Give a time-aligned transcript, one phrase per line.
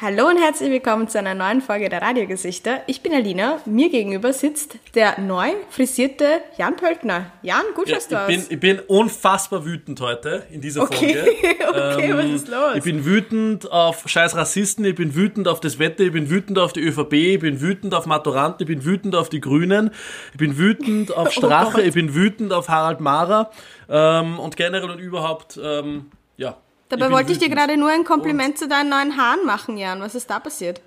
[0.00, 2.82] Hallo und herzlich willkommen zu einer neuen Folge der Radiogesichter.
[2.86, 7.32] Ich bin Alina, mir gegenüber sitzt der neu frisierte Jan Pöltner.
[7.42, 8.26] Jan, gut ja, du ich aus.
[8.28, 11.14] Bin, ich bin unfassbar wütend heute in dieser okay.
[11.14, 11.30] Folge.
[11.68, 12.76] okay, ähm, was ist los?
[12.76, 16.60] Ich bin wütend auf scheiß Rassisten, ich bin wütend auf das Wetter, ich bin wütend
[16.60, 19.90] auf die ÖVP, ich bin wütend auf Maturanten, ich bin wütend auf die Grünen,
[20.30, 23.50] ich bin wütend auf Strache, oh ich bin wütend auf Harald Mara
[23.88, 26.56] ähm, und generell und überhaupt, ähm, ja.
[26.88, 30.00] Dabei wollte ich dir gerade nur ein Kompliment zu deinen neuen Haaren machen, Jan.
[30.00, 30.80] Was ist da passiert?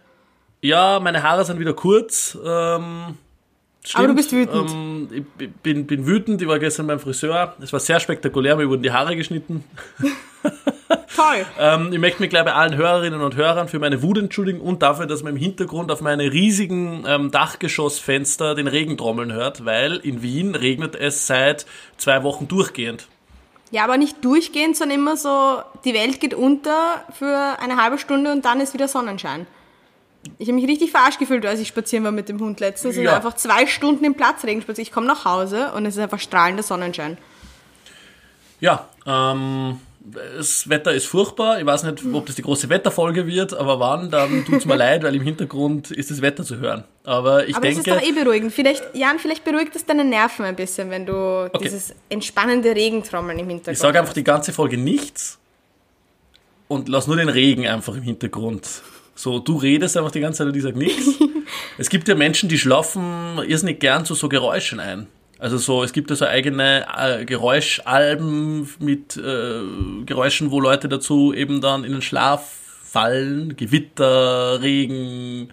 [0.61, 2.37] Ja, meine Haare sind wieder kurz.
[2.43, 3.17] Ähm,
[3.83, 3.95] stimmt.
[3.95, 4.71] Aber du bist wütend.
[4.71, 6.41] Ähm, ich bin, bin wütend.
[6.41, 7.55] Ich war gestern beim Friseur.
[7.61, 8.55] Es war sehr spektakulär.
[8.55, 9.63] Mir wurden die Haare geschnitten.
[11.15, 11.45] Toll.
[11.59, 14.81] ähm, ich möchte mich gleich bei allen Hörerinnen und Hörern für meine Wut entschuldigen und
[14.81, 19.97] dafür, dass man im Hintergrund auf meine riesigen ähm, Dachgeschossfenster den Regen trommeln hört, weil
[19.97, 21.65] in Wien regnet es seit
[21.97, 23.07] zwei Wochen durchgehend.
[23.71, 28.31] Ja, aber nicht durchgehend, sondern immer so, die Welt geht unter für eine halbe Stunde
[28.31, 29.47] und dann ist wieder Sonnenschein.
[30.37, 33.01] Ich habe mich richtig verarscht gefühlt, als ich spazieren war mit dem Hund letztens ja.
[33.01, 34.87] und einfach zwei Stunden im Platzregen spaziert.
[34.87, 37.17] Ich komme nach Hause und es ist einfach strahlender Sonnenschein.
[38.59, 41.59] Ja, ähm, das Wetter ist furchtbar.
[41.59, 45.03] Ich weiß nicht, ob das die große Wetterfolge wird, aber wann, dann tut's mir leid,
[45.03, 46.83] weil im Hintergrund ist das Wetter zu hören.
[47.03, 47.91] Aber ich aber denke.
[47.91, 48.51] Aber es ist doch eh beruhigend.
[48.51, 51.63] Vielleicht, Jan, vielleicht beruhigt es deine Nerven ein bisschen, wenn du okay.
[51.63, 55.39] dieses entspannende Regentrommeln im Hintergrund Ich sage einfach die ganze Folge nichts
[56.67, 58.67] und lass nur den Regen einfach im Hintergrund.
[59.13, 61.05] So, du redest einfach die ganze Zeit und ich sag nichts.
[61.77, 65.07] es gibt ja Menschen, die schlafen irrsinnig gern zu so Geräuschen ein.
[65.41, 71.33] Also so, es gibt ja so eigene äh, Geräuschalben mit äh, Geräuschen, wo Leute dazu
[71.33, 72.47] eben dann in den Schlaf
[72.83, 73.55] fallen.
[73.55, 75.51] Gewitter, Regen.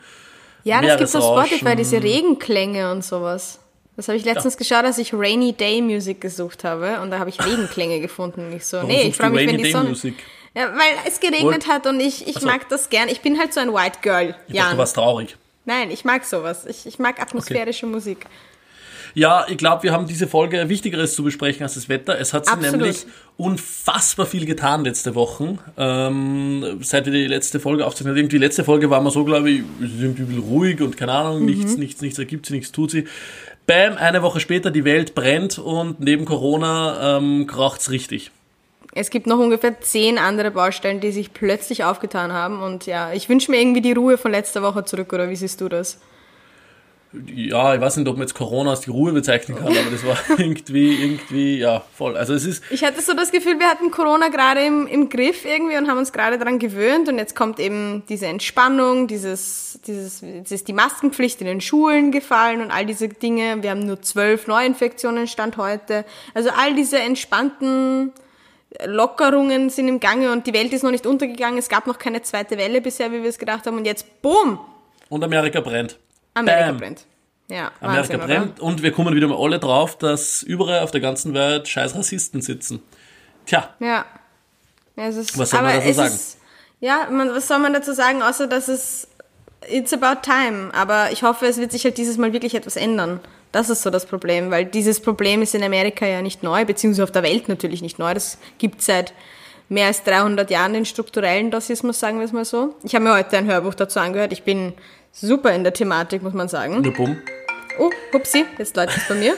[0.64, 3.60] Ja, das gibt auf Spotify, diese Regenklänge und sowas.
[3.96, 4.58] Das habe ich letztens ja.
[4.58, 8.46] geschaut, als ich Rainy Day Music gesucht habe und da habe ich Regenklänge gefunden.
[8.46, 9.88] Und ich so, Warum nee, ich freue mich, wenn die Sonne.
[9.88, 10.16] Music?
[10.54, 12.46] Ja, weil es geregnet hat und ich, ich so.
[12.46, 13.08] mag das gern.
[13.08, 14.36] Ich bin halt so ein White Girl.
[14.48, 14.64] Ich Jan.
[14.64, 15.36] dachte, du warst traurig.
[15.64, 16.66] Nein, ich mag sowas.
[16.66, 17.94] Ich, ich mag atmosphärische okay.
[17.94, 18.26] Musik.
[19.14, 22.18] Ja, ich glaube, wir haben diese Folge Wichtigeres zu besprechen als das Wetter.
[22.18, 22.80] Es hat sich Absolut.
[22.80, 25.58] nämlich unfassbar viel getan letzte Woche.
[25.76, 28.16] Ähm, seit wir die letzte Folge aufzeichnen.
[28.16, 30.96] Irgendwie die letzte Folge war wir so, glaube ich, wir sind ein bisschen ruhig und
[30.96, 31.46] keine Ahnung, mhm.
[31.46, 33.04] nichts, nichts, nichts ergibt sie, nichts tut sie.
[33.66, 38.30] Bam, eine Woche später, die Welt brennt und neben Corona ähm, kracht's richtig.
[38.94, 42.62] Es gibt noch ungefähr zehn andere Baustellen, die sich plötzlich aufgetan haben.
[42.62, 45.60] Und ja, ich wünsche mir irgendwie die Ruhe von letzter Woche zurück, oder wie siehst
[45.60, 45.98] du das?
[47.26, 50.04] Ja, ich weiß nicht, ob man jetzt Corona als die Ruhe bezeichnen kann, aber das
[50.04, 52.18] war irgendwie, irgendwie, ja, voll.
[52.18, 52.62] Also es ist.
[52.70, 55.96] Ich hatte so das Gefühl, wir hatten Corona gerade im, im Griff irgendwie und haben
[55.96, 60.74] uns gerade daran gewöhnt und jetzt kommt eben diese Entspannung, dieses, dieses, jetzt ist die
[60.74, 63.62] Maskenpflicht in den Schulen gefallen und all diese Dinge.
[63.62, 66.04] Wir haben nur zwölf Neuinfektionen Stand heute.
[66.34, 68.12] Also all diese entspannten
[68.84, 71.58] Lockerungen sind im Gange und die Welt ist noch nicht untergegangen.
[71.58, 74.58] Es gab noch keine zweite Welle bisher, wie wir es gedacht haben und jetzt, boom!
[75.08, 75.98] Und Amerika brennt.
[76.38, 76.76] Amerika Bam.
[76.78, 77.04] brennt.
[77.50, 78.62] Ja, Amerika Wahnsinn, brennt oder?
[78.62, 82.42] und wir kommen wieder mal alle drauf, dass überall auf der ganzen Welt scheiß Rassisten
[82.42, 82.82] sitzen.
[83.46, 84.04] Tja, Ja.
[84.96, 86.14] ja es ist, Was soll man dazu sagen?
[86.14, 86.38] Ist,
[86.80, 89.08] ja, man, was soll man dazu sagen, außer dass es
[89.66, 90.70] it's about time.
[90.72, 93.20] Aber ich hoffe, es wird sich halt dieses Mal wirklich etwas ändern.
[93.52, 97.04] Das ist so das Problem, weil dieses Problem ist in Amerika ja nicht neu, beziehungsweise
[97.04, 98.12] auf der Welt natürlich nicht neu.
[98.12, 99.14] Das gibt seit
[99.70, 102.74] mehr als 300 Jahren den strukturellen Rassismus, sagen wir es mal so.
[102.84, 104.32] Ich habe mir heute ein Hörbuch dazu angehört.
[104.32, 104.74] Ich bin
[105.12, 106.80] super in der Thematik, muss man sagen.
[106.80, 107.16] nur bumm.
[107.78, 109.36] Oh, hupsi, jetzt läuft es bei mir.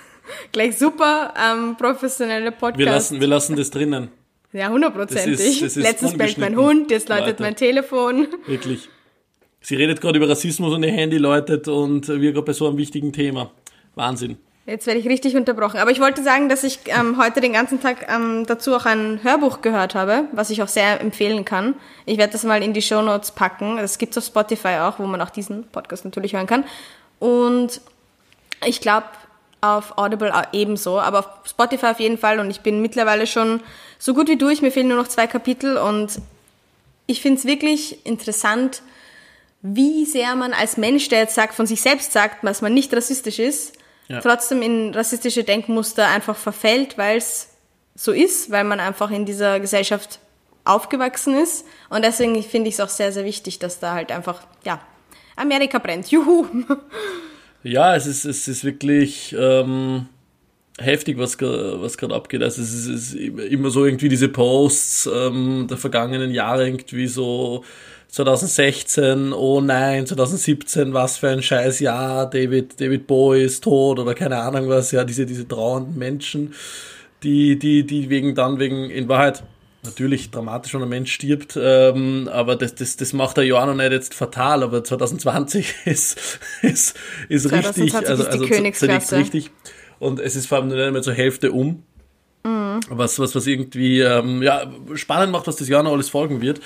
[0.52, 2.78] Gleich super ähm, professionelle Podcast.
[2.78, 4.08] Wir lassen, wir lassen das drinnen.
[4.52, 5.60] Ja, hundertprozentig.
[5.76, 6.56] Letztens bellt mein.
[6.56, 7.42] Hund, jetzt läutet Leute.
[7.42, 8.28] mein Telefon.
[8.46, 8.88] Wirklich.
[9.60, 12.76] Sie redet gerade über Rassismus und ihr Handy läutet und wir gerade bei so einem
[12.76, 13.50] wichtigen Thema.
[13.94, 14.36] Wahnsinn.
[14.64, 15.80] Jetzt werde ich richtig unterbrochen.
[15.80, 19.18] Aber ich wollte sagen, dass ich ähm, heute den ganzen Tag ähm, dazu auch ein
[19.24, 21.74] Hörbuch gehört habe, was ich auch sehr empfehlen kann.
[22.06, 23.78] Ich werde das mal in die Show Notes packen.
[23.78, 26.64] Das gibt's auf Spotify auch, wo man auch diesen Podcast natürlich hören kann.
[27.18, 27.80] Und
[28.64, 29.06] ich glaube
[29.60, 32.38] auf Audible auch ebenso, aber auf Spotify auf jeden Fall.
[32.38, 33.60] Und ich bin mittlerweile schon
[33.98, 34.62] so gut wie durch.
[34.62, 36.20] Mir fehlen nur noch zwei Kapitel und
[37.06, 38.82] ich finde es wirklich interessant,
[39.60, 42.94] wie sehr man als Mensch, der jetzt sagt, von sich selbst sagt, dass man nicht
[42.94, 43.76] rassistisch ist,
[44.12, 44.20] Ja.
[44.20, 47.48] trotzdem in rassistische Denkmuster einfach verfällt, weil es
[47.94, 50.18] so ist, weil man einfach in dieser Gesellschaft
[50.64, 51.64] aufgewachsen ist.
[51.88, 54.80] Und deswegen finde ich es auch sehr, sehr wichtig, dass da halt einfach, ja,
[55.36, 56.10] Amerika brennt.
[56.10, 56.46] Juhu!
[57.64, 60.06] Ja, es ist, es ist wirklich ähm,
[60.78, 62.42] heftig, was, was gerade abgeht.
[62.42, 67.06] Also es ist, es ist immer so irgendwie diese Posts ähm, der vergangenen Jahre irgendwie
[67.06, 67.64] so
[68.12, 74.14] 2016, oh nein, 2017, was für ein scheiß Jahr, David, David Bowie ist tot oder
[74.14, 76.52] keine Ahnung was, ja, diese, diese trauernden Menschen,
[77.22, 79.42] die, die, die wegen dann wegen, in Wahrheit,
[79.82, 83.64] natürlich dramatisch, wenn ein Mensch stirbt, ähm, aber das, das, das macht er ja auch
[83.64, 86.94] noch nicht jetzt fatal, aber 2020 ist, ist,
[87.30, 89.50] ist 2020 richtig, also, also zunächst richtig.
[89.98, 91.84] Und es ist vor allem nicht mehr zur Hälfte um.
[92.44, 92.80] Mhm.
[92.90, 96.60] Was, was, was irgendwie ähm, ja, spannend macht, was das Jahr noch alles folgen wird.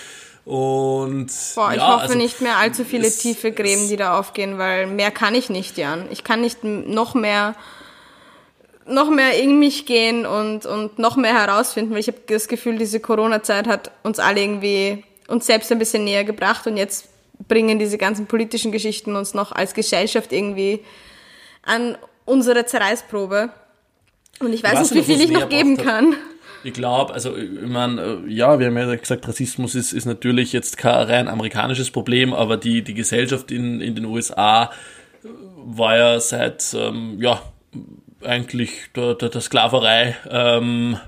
[0.46, 1.26] Und
[1.56, 4.58] Boah, ich ja, hoffe also, nicht mehr allzu viele es, tiefe Gräben, die da aufgehen,
[4.58, 6.06] weil mehr kann ich nicht, Jan.
[6.12, 7.56] Ich kann nicht noch mehr
[8.88, 12.78] noch mehr in mich gehen und, und noch mehr herausfinden, weil ich habe das Gefühl,
[12.78, 17.08] diese Corona-Zeit hat uns alle irgendwie uns selbst ein bisschen näher gebracht und jetzt
[17.48, 20.84] bringen diese ganzen politischen Geschichten uns noch als Gesellschaft irgendwie
[21.62, 23.50] an unsere Zerreißprobe.
[24.38, 26.14] Und ich weiß, ich weiß nicht, wie viel ich noch geben kann.
[26.66, 30.52] Ich glaube, also ich meine, äh, ja, wir haben ja gesagt, Rassismus ist, ist natürlich
[30.52, 34.72] jetzt kein rein amerikanisches Problem, aber die, die Gesellschaft in, in den USA
[35.54, 37.40] war ja seit, ähm, ja,
[38.20, 40.98] eigentlich der, der, der Sklaverei ähm,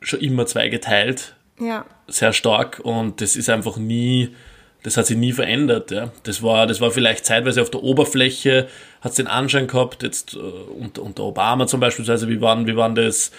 [0.00, 1.36] schon immer zweigeteilt.
[1.60, 1.86] Ja.
[2.08, 4.34] Sehr stark und das ist einfach nie,
[4.82, 5.92] das hat sich nie verändert.
[5.92, 6.10] Ja.
[6.24, 8.66] Das, war, das war vielleicht zeitweise auf der Oberfläche,
[9.02, 12.66] hat es den Anschein gehabt, jetzt äh, unter, unter Obama zum Beispiel, also wie wann,
[12.66, 13.30] wie wann das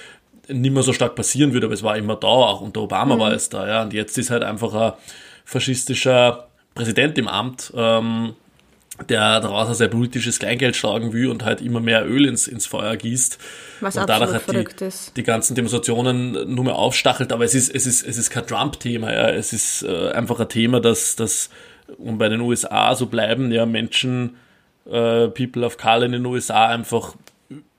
[0.50, 3.20] nicht mehr so stark passieren würde, aber es war immer da, auch unter Obama mhm.
[3.20, 3.84] war es da, ja.
[3.84, 4.94] Und jetzt ist halt einfach ein
[5.46, 8.36] faschistischer Präsident im Amt, ähm,
[9.10, 12.66] der daraus ein sehr politisches Kleingeld schlagen will und halt immer mehr Öl ins, ins
[12.66, 13.38] Feuer gießt.
[13.82, 17.34] Was und dadurch halt die, die ganzen Demonstrationen nur mehr aufstachelt.
[17.34, 19.30] Aber es ist, es ist, es ist kein Trump-Thema, ja.
[19.30, 21.50] Es ist äh, einfach ein Thema, dass, dass,
[21.98, 24.38] um bei den USA so bleiben, ja, Menschen,
[24.86, 27.16] äh, People of Color in den USA einfach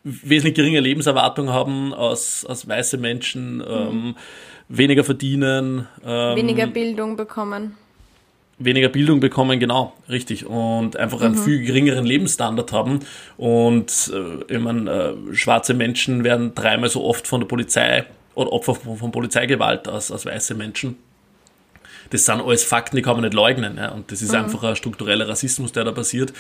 [0.07, 4.15] wesentlich geringe Lebenserwartung haben als, als weiße Menschen, ähm, mhm.
[4.69, 5.89] weniger verdienen.
[6.05, 7.75] Ähm, weniger Bildung bekommen
[8.59, 11.45] weniger Bildung bekommen, genau, richtig, und einfach einen mhm.
[11.45, 13.01] viel geringeren Lebensstandard haben.
[13.37, 18.53] Und äh, ich meine, äh, schwarze Menschen werden dreimal so oft von der Polizei oder
[18.53, 20.97] Opfer von, von Polizeigewalt als, als weiße Menschen.
[22.11, 23.77] Das sind alles Fakten, die kann man nicht leugnen.
[23.77, 23.91] Ja?
[23.91, 24.45] Und das ist mhm.
[24.45, 26.33] einfach ein struktureller Rassismus, der da passiert.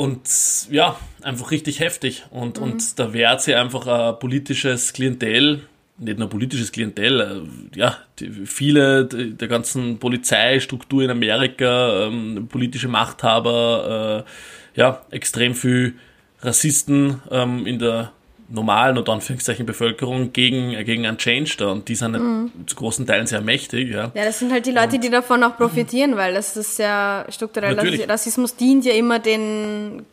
[0.00, 2.24] Und ja, einfach richtig heftig.
[2.30, 2.62] Und, mhm.
[2.62, 5.60] und da wehrt sich einfach ein politisches Klientel
[5.98, 7.98] nicht nur politisches Klientel, äh, ja,
[8.46, 15.96] viele der ganzen Polizeistruktur in Amerika, ähm, politische Machthaber, äh, ja, extrem viel
[16.40, 18.12] Rassisten ähm, in der
[18.50, 22.50] normalen und Anführungszeichen Bevölkerung gegen, äh, gegen einen Change da und die sind mhm.
[22.66, 23.90] zu großen Teilen sehr mächtig.
[23.90, 26.78] Ja, ja das sind halt die Leute, und, die davon auch profitieren, weil das ist
[26.78, 30.04] ja strukturell, Rassismus dient ja immer den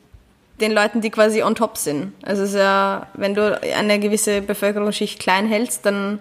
[0.59, 2.13] den Leuten, die quasi on top sind.
[2.23, 6.19] Also es ist ja, wenn du eine gewisse Bevölkerungsschicht klein hältst, dann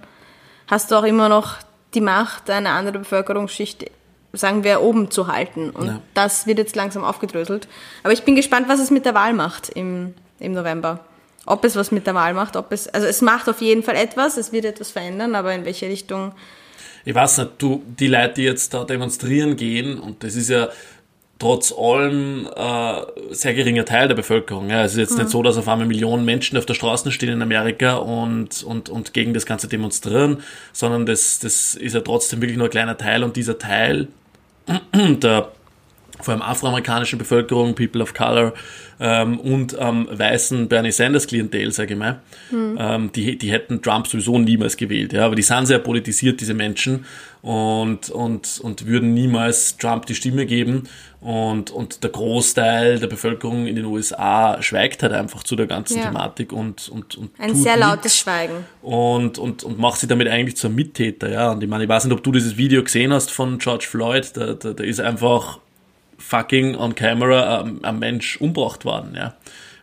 [0.66, 1.56] hast du auch immer noch
[1.94, 3.90] die Macht, eine andere Bevölkerungsschicht,
[4.32, 5.70] sagen wir, oben zu halten.
[5.70, 6.00] Und ja.
[6.12, 7.68] das wird jetzt langsam aufgedröselt.
[8.02, 11.00] Aber ich bin gespannt, was es mit der Wahl macht im, im November.
[11.46, 13.96] Ob es was mit der Wahl macht, ob es, also es macht auf jeden Fall
[13.96, 16.32] etwas, es wird etwas verändern, aber in welche Richtung
[17.08, 20.70] ich weiß nicht, du, die Leute, die jetzt da demonstrieren gehen, und das ist ja,
[21.38, 24.70] trotz allem äh, sehr geringer Teil der Bevölkerung.
[24.70, 24.84] Ja.
[24.84, 25.18] Es ist jetzt mhm.
[25.18, 28.88] nicht so, dass auf einmal Millionen Menschen auf der Straße stehen in Amerika und, und,
[28.88, 32.96] und gegen das Ganze demonstrieren, sondern das, das ist ja trotzdem wirklich nur ein kleiner
[32.96, 34.08] Teil und dieser Teil
[34.94, 35.52] der
[36.20, 38.52] vor allem afroamerikanischen Bevölkerung, People of Color
[39.00, 42.20] ähm, und ähm, weißen Bernie Sanders Klientel, sage ich mal,
[42.50, 42.76] mhm.
[42.78, 45.12] ähm, die, die hätten Trump sowieso niemals gewählt.
[45.12, 47.04] Ja, aber die sind sehr politisiert, diese Menschen,
[47.46, 50.88] und, und, und würden niemals Trump die Stimme geben.
[51.20, 55.98] Und, und der Großteil der Bevölkerung in den USA schweigt halt einfach zu der ganzen
[55.98, 56.06] ja.
[56.06, 58.64] Thematik und, und, und ein sehr lautes Schweigen.
[58.82, 61.52] Und, und, und macht sie damit eigentlich zum Mittäter, ja.
[61.52, 64.34] Und ich meine, ich weiß nicht, ob du dieses Video gesehen hast von George Floyd,
[64.34, 65.60] der, der, der ist einfach
[66.18, 69.34] fucking on camera ähm, ein Mensch umgebracht worden, ja,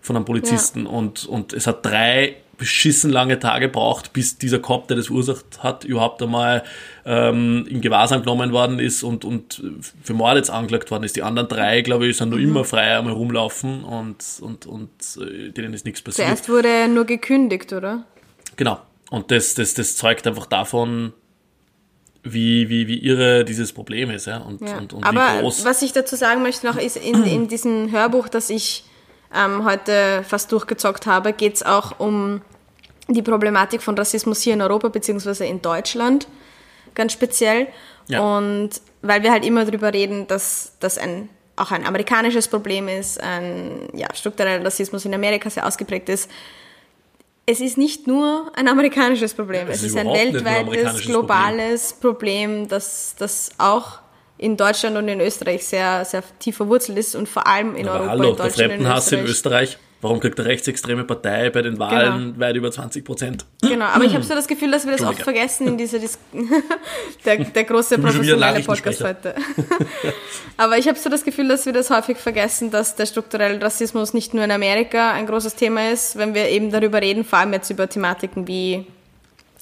[0.02, 0.86] von einem Polizisten.
[0.86, 0.92] Ja.
[0.92, 5.64] Und, und es hat drei beschissen lange Tage braucht, bis dieser Cop, der das verursacht
[5.64, 6.64] hat, überhaupt einmal
[7.06, 9.62] ähm, in Gewahrsam genommen worden ist und, und
[10.04, 11.16] für Mord jetzt angeklagt worden ist.
[11.16, 12.50] Die anderen drei, glaube ich, sind nur mhm.
[12.50, 16.28] immer frei einmal rumlaufen und, und, und äh, denen ist nichts passiert.
[16.28, 18.06] Zuerst wurde er nur gekündigt, oder?
[18.56, 18.80] Genau.
[19.10, 21.14] Und das, das, das zeugt einfach davon,
[22.24, 24.28] wie, wie, wie irre dieses Problem ist.
[24.28, 24.38] Ja?
[24.38, 24.78] Und, ja.
[24.78, 28.50] und, und Aber was ich dazu sagen möchte noch, ist in, in diesem Hörbuch, das
[28.50, 28.86] ich
[29.36, 32.42] ähm, heute fast durchgezockt habe, geht es auch um
[33.10, 36.28] die Problematik von Rassismus hier in Europa beziehungsweise in Deutschland
[36.96, 37.68] ganz speziell.
[38.08, 38.22] Ja.
[38.22, 38.70] Und
[39.02, 43.88] weil wir halt immer darüber reden, dass das ein auch ein amerikanisches Problem ist, ein
[43.94, 46.30] ja, struktureller Rassismus in Amerika sehr ausgeprägt ist,
[47.46, 52.68] es ist nicht nur ein amerikanisches Problem, es, es ist, ein weltweites, globales Problem, Problem
[52.70, 54.00] das, das auch
[54.38, 58.00] in Deutschland und in Österreich sehr, sehr tief verwurzelt ist und vor allem in Aber
[58.00, 59.78] Europa, hallo, in Deutschland der Fremdenhass in Österreich.
[60.04, 62.40] Warum kriegt eine rechtsextreme Partei bei den Wahlen genau.
[62.40, 63.46] weit über 20 Prozent?
[63.62, 66.20] Genau, aber ich habe so das Gefühl, dass wir das oft vergessen in dieser Dis
[67.26, 69.34] der, der große professionelle Podcast heute.
[70.58, 74.14] aber ich habe so das Gefühl, dass wir das häufig vergessen, dass der strukturelle Rassismus
[74.14, 77.54] nicht nur in Amerika ein großes Thema ist, wenn wir eben darüber reden, vor allem
[77.54, 78.86] jetzt über Thematiken wie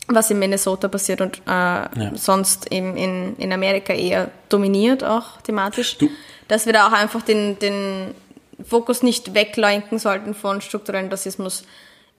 [0.08, 1.90] was in Minnesota passiert und äh, ja.
[2.16, 6.10] sonst eben in, in Amerika eher dominiert auch thematisch, du.
[6.48, 8.16] dass wir da auch einfach den, den
[8.64, 11.64] Fokus nicht weglenken sollten von strukturellen Rassismus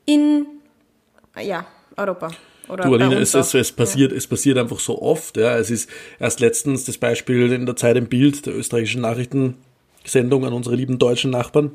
[0.04, 0.46] in
[1.40, 2.30] ja, Europa.
[2.68, 4.18] Oder du, Alina, es, es, es, passiert, ja.
[4.18, 5.36] es passiert einfach so oft.
[5.36, 5.56] Ja.
[5.56, 10.52] Es ist erst letztens das Beispiel in der Zeit im Bild der österreichischen Nachrichtensendung an
[10.52, 11.72] unsere lieben deutschen Nachbarn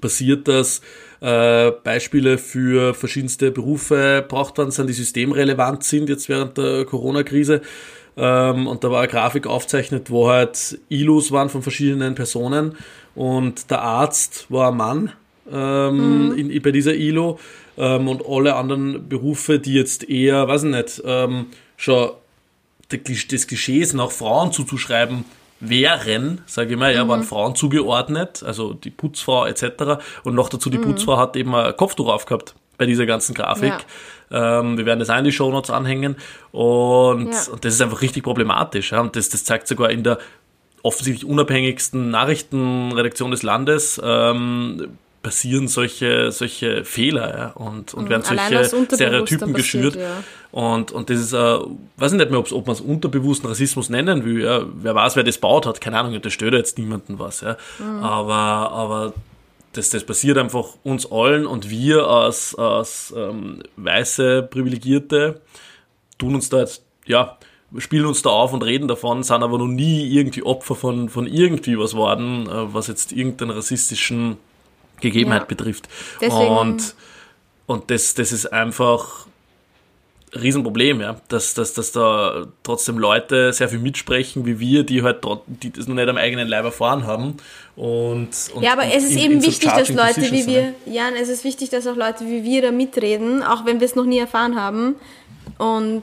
[0.00, 0.82] passiert, dass
[1.20, 7.62] äh, Beispiele für verschiedenste Berufe braucht worden sind, die systemrelevant sind jetzt während der Corona-Krise.
[8.16, 12.76] Ähm, und da war eine Grafik aufzeichnet, wo halt ILUs waren von verschiedenen Personen
[13.14, 15.12] und der Arzt war ein Mann
[15.50, 16.38] ähm, mhm.
[16.38, 17.38] in, bei dieser ILO
[17.76, 22.10] ähm, und alle anderen Berufe, die jetzt eher, weiß ich nicht, ähm, schon
[22.90, 25.24] des Klischees nach Frauen zuzuschreiben
[25.60, 27.08] wären, sage ich mal, ja, mhm.
[27.08, 30.02] waren Frauen zugeordnet, also die Putzfrau etc.
[30.24, 30.82] Und noch dazu, die mhm.
[30.82, 33.72] Putzfrau hat eben ein Kopftuch aufgehabt bei dieser ganzen Grafik.
[34.30, 34.60] Ja.
[34.60, 36.16] Ähm, wir werden das auch in die Shownotes anhängen.
[36.50, 37.52] Und, ja.
[37.52, 38.92] und das ist einfach richtig problematisch.
[38.92, 39.00] Ja?
[39.00, 40.18] Und das, das zeigt sogar in der
[40.82, 48.10] offensichtlich unabhängigsten Nachrichtenredaktion des Landes, ähm, passieren solche, solche Fehler ja, und, und mhm.
[48.10, 49.96] werden solche Stereotypen geschürt.
[49.96, 50.22] Ja.
[50.50, 54.24] Und, und das ist, äh, weiß ich nicht mehr, ob man es unterbewussten Rassismus nennen
[54.24, 54.42] will.
[54.42, 54.62] Ja.
[54.74, 57.40] Wer weiß, wer das baut hat, keine Ahnung, das stört jetzt niemandem was.
[57.40, 57.56] Ja.
[57.78, 58.02] Mhm.
[58.02, 58.34] Aber,
[58.72, 59.12] aber
[59.72, 65.40] das, das passiert einfach uns allen und wir als, als ähm, weiße Privilegierte
[66.18, 67.38] tun uns da jetzt, ja,
[67.78, 71.26] spielen uns da auf und reden davon, sind aber noch nie irgendwie Opfer von, von
[71.26, 74.36] irgendwie was worden, äh, was jetzt irgendeinen rassistischen
[75.00, 75.46] Gegebenheit ja.
[75.46, 75.88] betrifft.
[76.20, 76.56] Deswegen.
[76.56, 76.94] Und,
[77.66, 79.26] und das, das ist einfach
[80.34, 85.02] ein Riesenproblem, ja, dass, dass, dass da trotzdem Leute sehr viel mitsprechen wie wir, die
[85.02, 87.36] halt die das noch nicht am eigenen Leib erfahren haben.
[87.76, 91.10] Und, und ja, aber es ist in, eben in wichtig, dass Leute wie wir, ja,
[91.20, 94.06] es ist wichtig, dass auch Leute wie wir da mitreden, auch wenn wir es noch
[94.06, 94.94] nie erfahren haben.
[95.58, 96.02] Und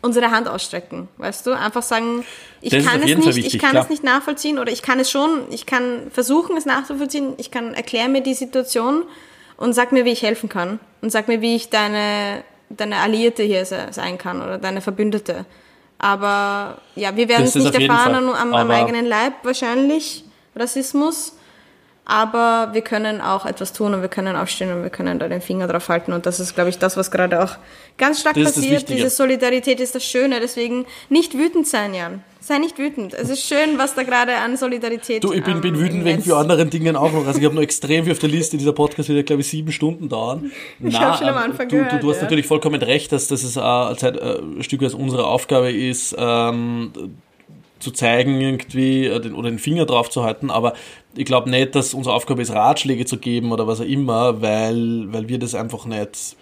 [0.00, 1.52] unsere Hand ausstrecken, weißt du?
[1.52, 2.24] Einfach sagen,
[2.60, 5.10] ich das kann, es nicht, wichtig, ich kann es nicht nachvollziehen oder ich kann es
[5.10, 9.04] schon, ich kann versuchen, es nachzuvollziehen, ich kann erklären mir die Situation
[9.56, 10.80] und sag mir, wie ich helfen kann.
[11.00, 15.44] Und sag mir, wie ich deine, deine Alliierte hier sein kann oder deine Verbündete.
[15.98, 20.24] Aber ja, wir werden es nicht erfahren am, am eigenen Leib wahrscheinlich,
[20.54, 21.37] Rassismus
[22.08, 25.42] aber wir können auch etwas tun und wir können aufstehen und wir können da den
[25.42, 27.56] Finger drauf halten und das ist, glaube ich, das, was gerade auch
[27.98, 28.88] ganz stark das passiert.
[28.88, 32.24] Diese Solidarität ist das Schöne, deswegen nicht wütend sein, Jan.
[32.40, 33.12] Sei nicht wütend.
[33.12, 36.22] Es ist schön, was da gerade an Solidarität Du, ich bin, ähm, bin wütend wegen
[36.22, 37.26] für anderen Dingen auch noch.
[37.26, 38.56] Also ich habe noch extrem viel auf der Liste.
[38.56, 40.50] Dieser Podcast wird, glaube ich, sieben Stunden dauern.
[40.80, 41.92] Ich habe schon am Anfang du, gehört.
[41.92, 42.22] Du, du hast ja.
[42.22, 46.16] natürlich vollkommen recht, dass das ist, äh, Zeit, äh, ein Stück weit unsere Aufgabe ist,
[46.18, 46.90] ähm,
[47.78, 50.74] zu zeigen irgendwie äh, oder den Finger drauf zu halten, aber
[51.16, 55.12] ich glaube nicht, dass unsere Aufgabe ist, Ratschläge zu geben oder was auch immer, weil,
[55.12, 56.36] weil wir das einfach nicht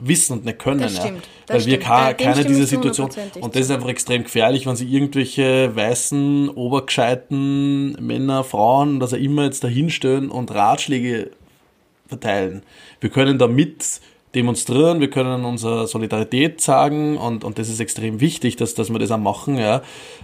[0.00, 0.80] wissen und nicht können.
[0.80, 1.54] Das stimmt, ja.
[1.54, 3.10] Weil wir ka keine diese Situation.
[3.40, 9.18] Und das ist einfach extrem gefährlich, wenn sie irgendwelche weißen, obergescheiten Männer, Frauen, was auch
[9.18, 11.30] immer jetzt dahinstellen und Ratschläge
[12.06, 12.62] verteilen.
[13.00, 14.00] Wir können damit
[14.38, 18.98] demonstrieren, wir können unsere Solidarität sagen und, und das ist extrem wichtig, dass, dass wir
[18.98, 19.82] das auch machen, ja.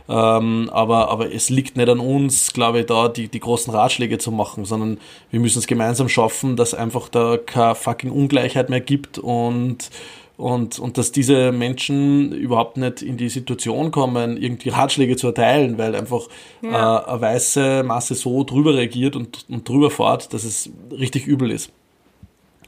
[0.09, 4.19] Ähm, aber, aber es liegt nicht an uns, glaube ich, da die, die großen Ratschläge
[4.19, 4.99] zu machen, sondern
[5.31, 9.91] wir müssen es gemeinsam schaffen, dass einfach da keine fucking Ungleichheit mehr gibt und
[10.37, 15.79] und, und dass diese Menschen überhaupt nicht in die Situation kommen, irgendwie Ratschläge zu erteilen,
[15.79, 16.23] weil einfach
[16.61, 16.99] ja.
[16.99, 21.53] äh, eine weiße Masse so drüber reagiert und, und drüber fährt, dass es richtig übel
[21.53, 21.71] ist.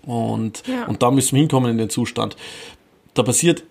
[0.07, 0.87] Und, ja.
[0.87, 2.37] und da müssen wir hinkommen in den Zustand.
[3.15, 3.65] Da passiert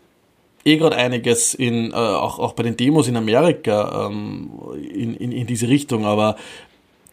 [0.66, 5.32] eh gerade einiges in, äh, auch, auch bei den Demos in Amerika ähm, in, in,
[5.32, 6.36] in diese Richtung, aber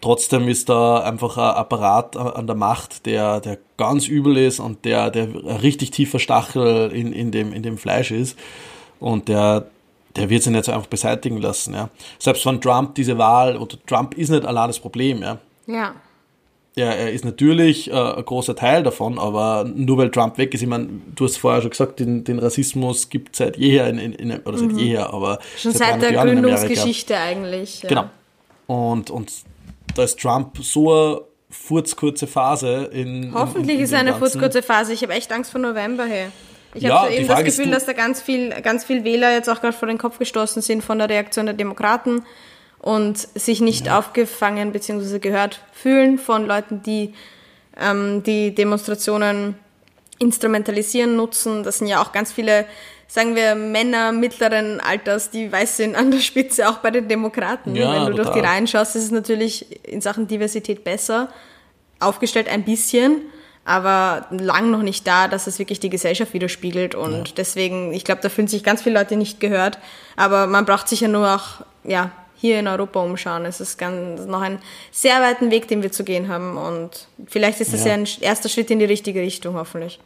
[0.01, 4.85] trotzdem ist da einfach ein Apparat an der Macht, der, der ganz übel ist und
[4.85, 8.39] der, der ein richtig tiefer Stachel in, in, dem, in dem Fleisch ist.
[8.99, 9.67] Und der,
[10.17, 11.75] der wird sich nicht so einfach beseitigen lassen.
[11.75, 11.91] Ja.
[12.19, 15.23] Selbst wenn Trump diese Wahl, oder Trump ist nicht allein das Problem.
[15.23, 15.39] Ja.
[15.67, 15.95] ja
[16.75, 20.63] ja, er ist natürlich äh, ein großer Teil davon, aber nur weil Trump weg ist,
[20.63, 24.13] ich meine, du hast vorher schon gesagt, den, den Rassismus gibt seit jeher, in, in,
[24.13, 24.79] in oder seit mhm.
[24.79, 27.83] jeher, aber schon seit, seit der Gründungsgeschichte eigentlich.
[27.83, 27.89] Ja.
[27.89, 28.05] Genau.
[28.67, 29.33] Und, und
[29.95, 33.33] da ist Trump so eine furzkurze Phase in.
[33.35, 34.95] Hoffentlich ist eine furzkurze Phase.
[34.95, 36.33] Ich habe echt Angst vor November her.
[36.75, 39.61] Ich ja, habe eben das Gefühl, dass da ganz viel, ganz viel Wähler jetzt auch
[39.61, 41.55] gerade vor den Kopf gestoßen sind von der Reaktion der
[42.83, 43.99] und sich nicht ja.
[43.99, 45.19] aufgefangen bzw.
[45.19, 47.15] gehört fühlen von Leuten, die
[47.81, 49.55] ähm, die Demonstrationen
[50.19, 51.63] instrumentalisieren, nutzen.
[51.63, 52.67] Das sind ja auch ganz viele,
[53.09, 57.75] sagen wir, Männer mittleren Alters, die weiß sind an der Spitze, auch bei den Demokraten.
[57.75, 58.25] Ja, Wenn du total.
[58.25, 61.29] durch die Reihen schaust, ist es natürlich in Sachen Diversität besser
[61.99, 63.23] aufgestellt, ein bisschen,
[63.65, 66.97] aber lang noch nicht da, dass es wirklich die Gesellschaft widerspiegelt.
[66.97, 69.79] Und deswegen, ich glaube, da fühlen sich ganz viele Leute nicht gehört.
[70.17, 72.11] Aber man braucht sich ja nur auch, ja,
[72.43, 73.45] hier in Europa umschauen.
[73.45, 74.59] Es ist ganz, noch ein
[74.91, 76.57] sehr weiten Weg, den wir zu gehen haben.
[76.59, 77.91] Und vielleicht ist das Ja.
[77.91, 80.01] ja ein erster Schritt in die richtige Richtung, hoffentlich.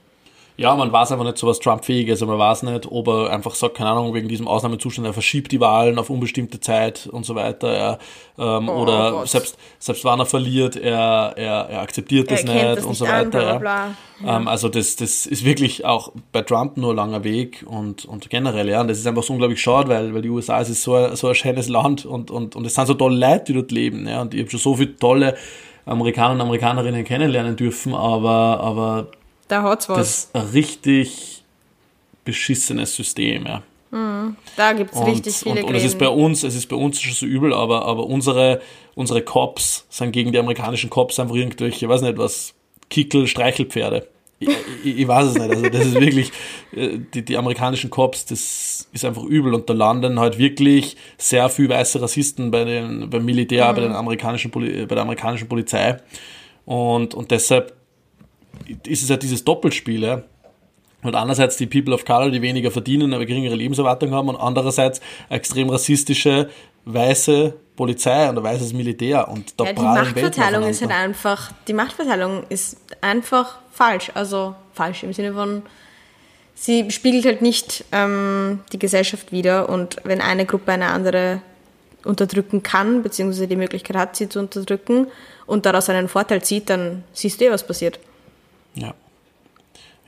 [0.58, 2.22] Ja, man weiß einfach nicht, so was Trump fähig ist.
[2.22, 5.52] Also man weiß nicht, ob er einfach sagt, keine Ahnung, wegen diesem Ausnahmezustand, er verschiebt
[5.52, 7.68] die Wahlen auf unbestimmte Zeit und so weiter.
[7.68, 7.98] Er,
[8.38, 9.28] ähm, Oh oder Gott.
[9.28, 12.88] selbst, selbst wenn er verliert, er, er, er akzeptiert das Er kennt nicht das und
[12.90, 13.28] nicht so an, weiter.
[13.28, 13.94] bla, bla,
[14.24, 14.36] ja.
[14.38, 18.30] Ähm, also das, das ist wirklich auch bei Trump nur ein langer Weg und, und
[18.30, 18.80] generell, ja.
[18.80, 21.16] Und das ist einfach so unglaublich schade, weil, weil die USA es ist so ein,
[21.16, 24.08] so ein schönes Land und, und, und es sind so tolle Leute, die dort leben.
[24.08, 24.22] Ja.
[24.22, 25.36] Und ich habe schon so viele tolle
[25.84, 29.08] Amerikaner und Amerikanerinnen kennenlernen dürfen, aber, aber
[29.48, 29.98] Da hat's was.
[29.98, 31.44] das ist ein richtig
[32.24, 33.62] beschissenes System, ja.
[34.56, 37.00] da gibt's Und, richtig viele und, und es ist bei uns, es ist bei uns
[37.00, 38.60] schon so übel, aber, aber unsere,
[38.94, 42.54] unsere Cops sind gegen die amerikanischen Cops einfach irgendwelche, ich weiß nicht was,
[42.90, 44.08] Kickel, Streichelpferde.
[44.38, 44.48] Ich,
[44.84, 45.50] ich, ich weiß es nicht.
[45.50, 46.30] Also das ist wirklich,
[46.72, 51.48] äh, die, die amerikanischen Cops, das ist einfach übel und da landen halt wirklich sehr
[51.48, 55.96] viel weiße Rassisten bei den, beim Militär, bei den amerikanischen Poli bei der amerikanischen Polizei.
[56.66, 57.74] Und, und deshalb
[58.86, 60.22] ist es halt dieses Doppelspiel, ja.
[61.02, 65.00] Und einerseits die People of Color, die weniger verdienen, aber geringere Lebenserwartung haben, und andererseits
[65.28, 66.50] extrem rassistische
[66.84, 69.28] weiße Polizei und ein weißes Militär.
[69.28, 74.10] Und da Ja, die Machtverteilung ist halt einfach, die Machtverteilung ist einfach falsch.
[74.14, 75.62] Also falsch im Sinne von,
[76.54, 81.42] sie spiegelt halt nicht ähm, die Gesellschaft wider und wenn eine Gruppe eine andere
[82.04, 85.08] unterdrücken kann, beziehungsweise die Möglichkeit hat, sie zu unterdrücken
[85.46, 87.98] und daraus einen Vorteil zieht, dann siehst du eh, was passiert.
[88.76, 88.94] Ja.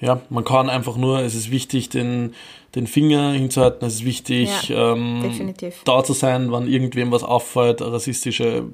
[0.01, 2.35] Ja, man kann einfach nur, es ist wichtig, den,
[2.77, 7.83] den Finger hinzuhalten, es ist wichtig, Ja, ähm, da zu sein, wenn irgendwem was auffällt,
[7.83, 8.65] rassistische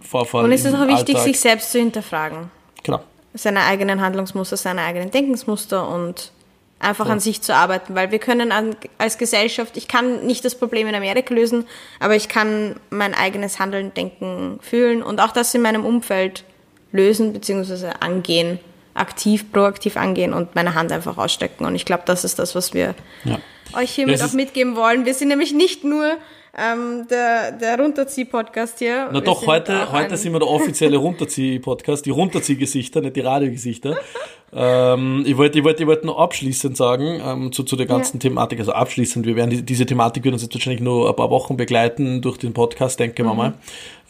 [0.00, 0.44] Vorfall.
[0.44, 1.22] Und es ist auch wichtig, Alltag.
[1.22, 2.50] sich selbst zu hinterfragen.
[2.82, 3.00] Genau.
[3.34, 6.32] seine eigenen Handlungsmuster, seine eigenen Denkensmuster und
[6.80, 10.56] einfach an sich zu arbeiten, weil wir können an, als Gesellschaft, ich kann nicht das
[10.56, 11.64] Problem in Amerika lösen,
[12.00, 16.42] aber ich kann mein eigenes Handeln, Denken, Fühlen und auch das in meinem Umfeld
[16.90, 17.92] lösen bzw.
[18.00, 18.58] angehen,
[18.94, 21.64] aktiv, proaktiv angehen und meine Hand einfach ausstecken.
[21.64, 23.38] Und ich glaube, das ist das, was wir Ja.
[23.78, 25.04] euch hiermit Das auch mitgeben wollen.
[25.06, 26.16] Wir sind nämlich nicht nur
[26.54, 29.06] ähm, der, der Runterzieh-Podcast hier.
[29.10, 33.96] Na Wir doch, heute, heute sind wir der offizielle Runterzieh-Podcast, die Runterzieh-Gesichter, nicht die Radiogesichter.
[34.52, 38.18] ähm, ich wollte ich wollte, ich wollte noch abschließend sagen, ähm, zu, zu der ganzen
[38.18, 38.28] Ja.
[38.28, 41.30] Thematik, also abschließend, wir werden die, diese Thematik wird uns jetzt wahrscheinlich nur ein paar
[41.30, 43.34] Wochen begleiten durch den Podcast, denke Mhm.
[43.36, 43.54] mal.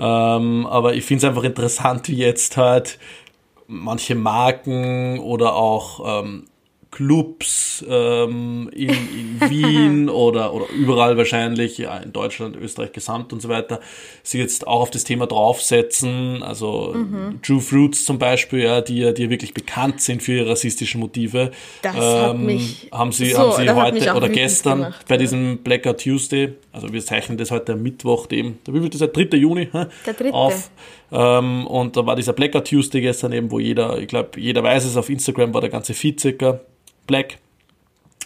[0.01, 2.99] Ähm, aber ich finde es einfach interessant, wie jetzt halt
[3.66, 6.44] manche Marken oder auch ähm,
[6.92, 13.40] Clubs ähm, in, in Wien oder, oder überall wahrscheinlich, ja, in Deutschland, Österreich gesamt und
[13.40, 13.81] so weiter,
[14.22, 16.42] sich jetzt auch auf das Thema draufsetzen.
[16.42, 16.94] Also
[17.42, 21.51] True Fruits zum Beispiel, ja, die, ja- die wirklich bekannt sind für ihre rassistischen Motive.
[21.81, 25.20] Das hat mich haben sie, so, haben sie heute oder gestern gemacht, bei ja.
[25.20, 28.98] diesem Blackout Tuesday, also wir zeichnen das heute am Mittwoch, dem, der wie ist das,
[29.00, 29.37] der 3.
[29.37, 29.68] Juni?
[30.06, 30.32] Der dritte.
[30.32, 30.70] auf.
[31.11, 34.85] Ähm, und da war dieser Blackout Tuesday gestern eben, wo jeder, ich glaube, jeder weiß
[34.85, 36.61] es, auf Instagram war der ganze Feed circa
[37.06, 37.38] black.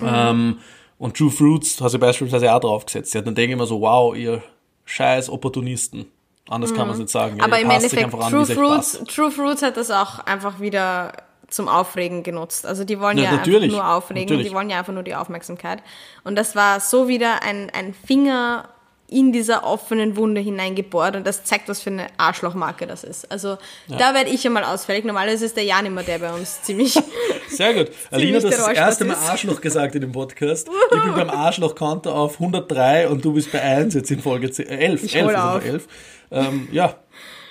[0.00, 0.06] Mhm.
[0.08, 0.58] Ähm,
[0.98, 3.14] und True Fruits hat sie beispielsweise auch draufgesetzt.
[3.14, 4.42] Ja, dann denke ich mir so, wow, ihr
[4.84, 6.06] scheiß Opportunisten.
[6.48, 7.38] Anders kann man es nicht sagen.
[7.38, 7.52] Ja, Mhm.
[7.52, 9.02] Aber im Endeffekt, True Fruits.
[9.08, 11.12] True Fruits hat das auch einfach wieder
[11.48, 12.66] zum Aufregen genutzt.
[12.66, 14.48] Also die wollen Ja, ja, einfach nur aufregen, natürlich.
[14.48, 15.82] die wollen ja einfach nur die Aufmerksamkeit.
[16.24, 18.68] Und das war so wieder ein, ein Finger
[19.08, 23.30] in dieser offenen Wunde hineingebohrt und das zeigt, was für eine Arschlochmarke das ist.
[23.30, 23.56] Also
[23.86, 25.04] da werde ich ja mal ausfällig.
[25.04, 26.98] Normalerweise ist der Jan immer der bei uns ziemlich...
[27.48, 27.92] Sehr gut.
[28.10, 30.68] Alina, du hast das der erste Mal Arschloch gesagt in dem Podcast.
[30.92, 34.66] Ich bin beim Arschloch-Konto auf 103 und du bist bei 1 jetzt in Folge 10,
[34.66, 35.04] äh, 11.
[35.04, 35.44] Ich 11 hol ist auf.
[35.44, 35.86] aber 11.
[36.30, 36.94] Ähm, ja,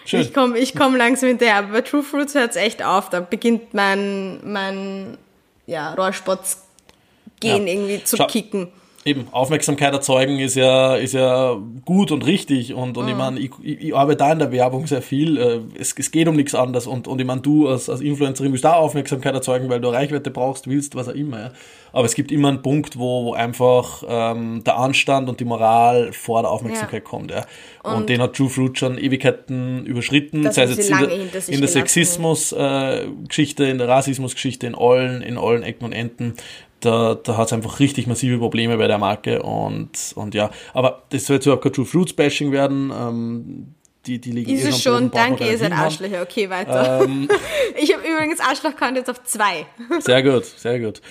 [0.06, 0.22] schön.
[0.22, 3.10] Ich komme ich komm langsam hinterher, aber bei True Fruits hört es echt auf.
[3.10, 5.18] Da beginnt mein, mein
[5.68, 6.64] ja, Rohrspotz
[7.40, 7.74] gehen Ja.
[7.74, 8.28] irgendwie zu Schau.
[8.28, 8.72] kicken.
[9.08, 13.10] Eben, Aufmerksamkeit erzeugen ist ja, ist ja gut und richtig und, und Mhm.
[13.12, 16.28] ich meine, ich, ich, arbeite da in der Werbung sehr viel, äh, es, es geht
[16.28, 19.70] um nichts anderes und, und ich meine, du als, als Influencerin willst auch Aufmerksamkeit erzeugen,
[19.70, 21.52] weil du Reichweite brauchst, willst, was auch immer, ja.
[21.94, 26.12] Aber es gibt immer einen Punkt, wo, wo einfach ähm, der Anstand und die Moral
[26.12, 27.10] vor der Aufmerksamkeit Ja.
[27.10, 27.46] kommt, ja.
[27.84, 31.12] Und, Und- den hat True Fruit schon Ewigkeiten überschritten, Das sei es jetzt in der,
[31.12, 31.68] in der.
[31.70, 36.34] Sexismus-Geschichte, in der Rassismus-Geschichte, in allen, in allen Ecken und Enden
[36.80, 41.04] da, da hat es einfach richtig massive Probleme bei der Marke und, und ja, aber
[41.10, 42.92] das soll jetzt überhaupt kein True Fruits Bashing werden.
[42.96, 45.72] Ähm, die, die liegen Ist eh es schon, danke, ihr seid.
[45.72, 46.22] Arschlöcher.
[46.22, 47.02] Okay, weiter.
[47.04, 47.28] Ähm,
[47.82, 49.66] Ich habe übrigens Arschloch-Count jetzt auf zwei.
[50.00, 51.02] Sehr gut, sehr gut.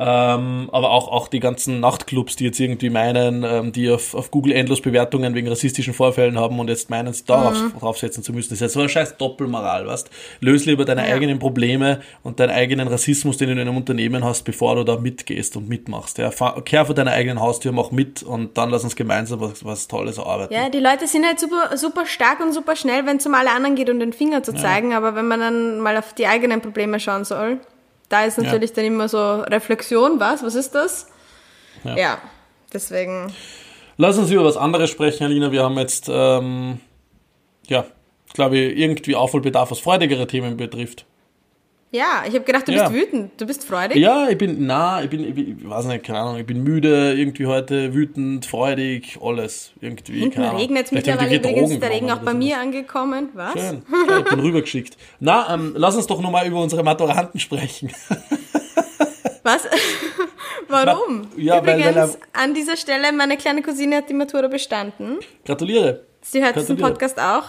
[0.00, 4.30] Ähm, aber auch, auch die ganzen Nachtclubs, die jetzt irgendwie meinen, ähm, die auf, auf
[4.30, 7.72] Google endlos Bewertungen wegen rassistischen Vorfällen haben und jetzt meinen, sich darauf Mhm.
[7.80, 8.50] draufsetzen zu müssen.
[8.50, 10.08] Das ist ja so eine scheiß Doppelmoral, weißt
[10.40, 11.16] Löse lieber deine Ja.
[11.16, 14.96] eigenen Probleme und deinen eigenen Rassismus, den du in einem Unternehmen hast, bevor du da
[14.96, 16.18] mitgehst und mitmachst.
[16.18, 16.30] Ja.
[16.30, 19.88] Fahr- Kehr vor deiner eigenen Haustür, mach mit und dann lass uns gemeinsam was, was
[19.88, 20.54] Tolles erarbeiten.
[20.54, 23.50] Ja, die Leute sind halt super, super stark und super schnell, wenn es um alle
[23.50, 26.60] anderen geht und den Finger zu zeigen, aber wenn man dann mal auf die eigenen
[26.60, 27.58] Probleme schauen soll,
[28.08, 30.42] da ist natürlich dann immer so Reflexion, was?
[30.42, 31.08] Was ist das?
[31.84, 31.96] Ja.
[31.96, 32.18] Ja,
[32.72, 33.32] deswegen.
[33.96, 35.52] Lass uns über was anderes sprechen, Alina.
[35.52, 36.80] Wir haben jetzt, ähm,
[37.66, 37.84] ja,
[38.32, 41.04] glaube ich, irgendwie Aufholbedarf, was freudigere Themen betrifft.
[41.90, 42.88] Ja, ich habe gedacht, du Ja.
[42.90, 43.40] bist wütend.
[43.40, 43.96] Du bist freudig.
[43.96, 46.62] Ja, ich bin, na, ich bin, ich bin, ich weiß nicht, keine Ahnung, ich bin
[46.62, 50.60] müde, irgendwie heute wütend, freudig, alles, irgendwie, Hinten keine Ahnung.
[50.60, 51.68] regnet mittlerweile übrigens.
[51.70, 53.30] Drogen Der Regen auch bei mir angekommen.
[53.32, 53.52] Was?
[53.54, 54.98] Schön, schön, ich bin rübergeschickt.
[55.20, 57.90] Na, ähm, lass uns doch nochmal über unsere Maturanten sprechen.
[59.42, 59.62] Was?
[60.68, 61.28] Warum?
[61.38, 65.20] Ja, weil- Übrigens, weil an dieser Stelle, meine kleine Cousine hat die Matura bestanden.
[65.46, 66.04] Gratuliere.
[66.20, 66.76] Sie hört diesen.
[66.76, 67.44] Podcast auch.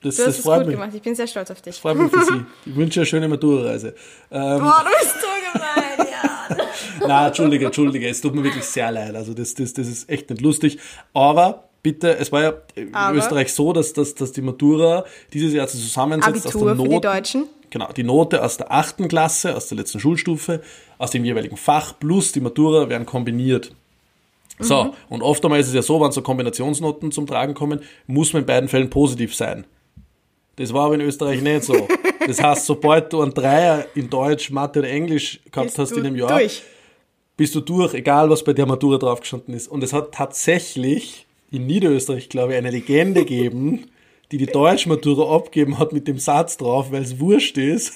[0.00, 0.76] Das, Du hast das es freut gut mich.
[0.76, 0.90] gemacht.
[0.94, 1.74] Ich bin sehr stolz auf dich.
[1.74, 2.44] Das freut mich für Sie.
[2.66, 3.94] Ich wünsche eine schöne Matura-Reise.
[4.30, 6.56] Ähm, Boah, du bist so gemein, ja.
[7.06, 9.14] Na, entschuldige, entschuldige, es tut mir wirklich sehr leid.
[9.16, 10.78] Also das, das, das ist echt nicht lustig.
[11.14, 13.16] Aber bitte, es war ja in Aber?
[13.18, 17.00] Österreich so, dass, dass, dass die Matura dieses Jahr zusammensetzt aus Abitur der für die.
[17.00, 17.44] Deutschen.
[17.70, 20.62] Genau, die Note aus der achten Klasse, aus der letzten Schulstufe,
[20.96, 23.72] aus dem jeweiligen Fach plus die Matura werden kombiniert.
[24.60, 24.90] So, Mhm.
[25.10, 28.42] und oft einmal ist es ja so, wenn so Kombinationsnoten zum Tragen kommen, muss man
[28.42, 29.64] in beiden Fällen positiv sein.
[30.58, 31.86] Das war aber in Österreich nicht so.
[32.26, 36.04] Das heißt, sobald du einen Dreier in Deutsch, Mathe oder Englisch gehabt Bist hast in
[36.04, 36.62] einem Jahr, Durch.
[37.36, 39.68] bist du durch, egal was bei der Matura draufgestanden ist.
[39.68, 43.86] Und es hat tatsächlich in Niederösterreich, glaube ich, eine Legende gegeben,
[44.32, 47.94] die die Deutschmatura abgeben hat mit dem Satz drauf, weil es wurscht ist,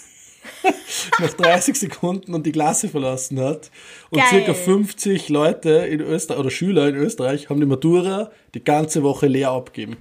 [1.18, 3.72] nach 30 Sekunden und die Klasse verlassen hat.
[4.10, 4.28] Und Geil.
[4.28, 9.26] circa 50 Leute in Österreich oder Schüler in Österreich haben die Matura die ganze Woche
[9.26, 9.96] leer abgegeben.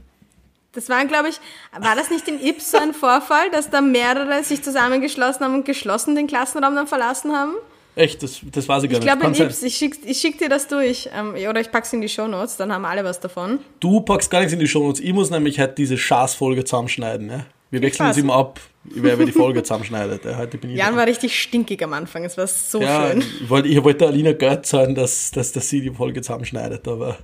[0.74, 1.36] Das war, glaube ich,
[1.78, 5.66] war das nicht in Ips so ein Vorfall, dass da mehrere sich zusammengeschlossen haben und
[5.66, 7.54] geschlossen den Klassenraum dann verlassen haben?
[7.96, 9.20] Echt, das, das weiß ich gar Ich nicht.
[9.20, 9.44] glaube in.
[9.46, 11.10] Ips, ich schick, ich schick dir das durch.
[11.14, 13.60] Ähm, oder ich pack's in die Shownotes, dann haben alle was davon.
[13.82, 17.30] Du packst gar nichts in die Show Ich muss nämlich halt diese Schaßfolge zusammenschneiden.
[17.30, 17.46] Ja?
[17.70, 20.24] Wir wechseln uns immer ab, wer die Folge zusammenschneidet.
[20.24, 20.98] Ja, heute bin ich Jan dran.
[21.00, 23.20] war richtig stinkig am Anfang, es war so Ja, schön.
[23.42, 27.18] ich wollte, ich wollte Alina Geld zahlen, dass, dass, dass sie die Folge zusammenschneidet, aber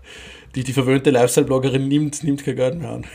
[0.56, 3.06] die, die verwöhnte Lifestyle-Bloggerin nimmt, nimmt kein Geld mehr an.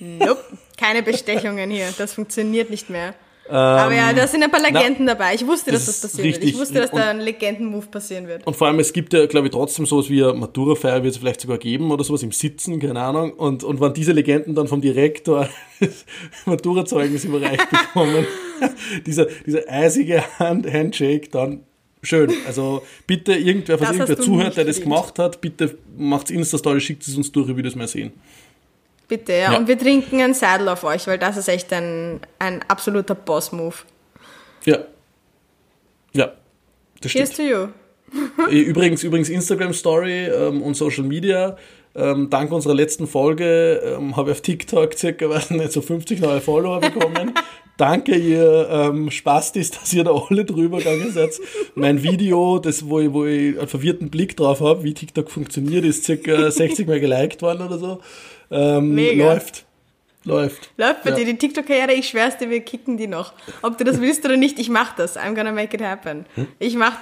[0.00, 0.42] Nope,
[0.76, 3.14] keine Bestechungen hier, das funktioniert nicht mehr.
[3.48, 5.34] Aber ja, da sind ein paar Legenden dabei.
[5.34, 6.36] Ich wusste, dass Ähm, das das passieren wird.
[6.36, 6.60] Ich richtig.
[6.60, 8.46] wusste, dass Und- da ein Legenden-Move passieren wird.
[8.46, 11.18] Und vor allem, es gibt ja, glaube ich, trotzdem sowas wie eine Matura-Feier wird es
[11.18, 13.32] vielleicht sogar geben oder sowas im Sitzen, keine Ahnung.
[13.32, 15.48] Und, und wenn diese Legenden dann vom Direktor
[16.46, 18.24] Matura-Zeugnis überreicht bekommen,
[19.06, 21.64] dieser, dieser eisige Hand Handshake, dann
[22.02, 22.32] schön.
[22.46, 27.16] Also bitte irgendwer, falls irgendwer zuhört, der das gemacht hat, bitte macht's Insta-Story, schickt es
[27.16, 28.12] uns durch, ich will das mal sehen.
[29.10, 29.52] Bitte, ja.
[29.52, 29.58] Ja.
[29.58, 33.74] Und wir trinken ein Saddle auf euch, weil das ist echt ein, ein absoluter Boss-Move.
[34.64, 34.78] Ja.
[36.12, 36.32] Ja.
[37.00, 37.34] Das stimmt.
[37.34, 37.68] Cheers to you.
[38.50, 41.56] Übrigens, übrigens Instagram Story ähm, und Social Media.
[41.94, 46.20] Ähm, dank unserer letzten Folge ähm, habe ich auf TikTok circa weiß nicht, so 50
[46.20, 47.34] neue Follower bekommen.
[47.76, 51.40] Danke, ihr ähm, Spastis, dass ihr da alle drüber gegangen seid.
[51.74, 55.84] Mein Video, das, wo, ich, wo ich einen verwirrten Blick drauf habe, wie TikTok funktioniert,
[55.84, 58.00] ist circa 60 Mal geliked worden oder so.
[58.50, 59.32] Ähm, Mega.
[59.34, 59.64] Läuft.
[60.24, 60.70] Läuft.
[60.76, 61.16] Läuft bei Ja.
[61.16, 63.32] dir die TikTok-Karriere, ich schwör's dir, wir kicken die noch.
[63.62, 65.16] Ob du das willst oder nicht, ich mach das.
[65.16, 66.26] I'm gonna make it happen.
[66.34, 66.46] Hm?
[66.58, 66.92] Ich mach,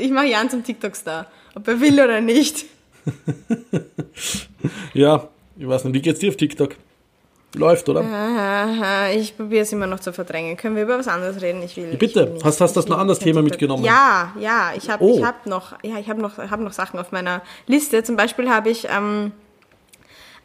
[0.00, 1.26] ich mach Jan zum TikTok-Star.
[1.54, 2.66] Ob er will oder nicht.
[4.92, 6.74] Ja, ich weiß nicht, wie geht's dir auf TikTok?
[7.54, 8.00] Läuft, oder?
[8.02, 10.56] Aha, ich probiere es immer noch zu verdrängen.
[10.58, 11.62] Können wir über was anderes reden?
[11.62, 11.96] Ich will.
[11.96, 12.20] Bitte.
[12.20, 13.84] ich will Hast- hast du das noch anderes Thema mitgenommen?
[13.84, 14.72] Ja, ja.
[14.76, 15.16] Ich habe Oh.
[15.18, 18.02] ich hab noch, ja, ich habe noch, hab noch Sachen auf meiner Liste.
[18.04, 19.32] Zum Beispiel habe ich ähm,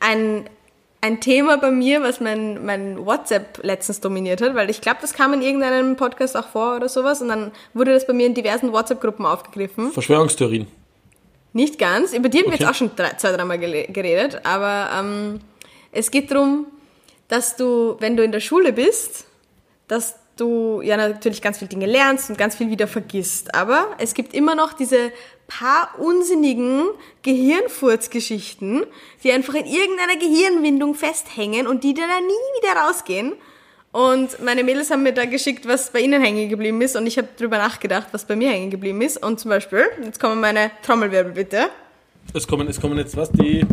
[0.03, 0.49] ein,
[1.01, 5.13] ein Thema bei mir, was mein, mein WhatsApp letztens dominiert hat, weil ich glaube, das
[5.13, 8.33] kam in irgendeinem Podcast auch vor oder sowas und dann wurde das bei mir in
[8.33, 9.91] diversen WhatsApp-Gruppen aufgegriffen.
[9.91, 10.67] Verschwörungstheorien.
[11.53, 12.13] Nicht ganz.
[12.13, 12.63] Über die haben wir Okay.
[12.63, 14.41] jetzt auch schon drei, zwei, dreimal geredet.
[14.43, 15.39] Aber ähm,
[15.91, 16.65] es geht darum,
[17.27, 19.25] dass du, wenn du in der Schule bist,
[19.87, 23.53] dass du ja natürlich ganz viele Dinge lernst und ganz viel wieder vergisst.
[23.53, 25.11] Aber es gibt immer noch diese
[25.47, 26.85] paar unsinnigen
[27.21, 28.85] Gehirnfurzgeschichten,
[29.23, 33.33] die einfach in irgendeiner Gehirnwindung festhängen und die dann nie wieder rausgehen.
[33.91, 36.95] Und meine Mädels haben mir da geschickt, was bei ihnen hängen geblieben ist.
[36.95, 39.23] Und ich habe drüber nachgedacht, was bei mir hängen geblieben ist.
[39.23, 41.69] Und zum Beispiel, jetzt kommen meine Trommelwirbel bitte.
[42.33, 43.63] Es kommen, es kommen jetzt was, die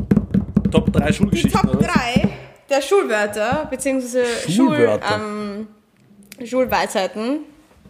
[0.70, 1.88] Top 3 Die Schulgeschichten, Top oder?
[1.88, 2.28] 3
[2.70, 5.16] der Schulwörter, beziehungsweise Schul, Schulwörter.
[5.16, 5.66] ähm,
[6.46, 7.40] Schulweisheiten,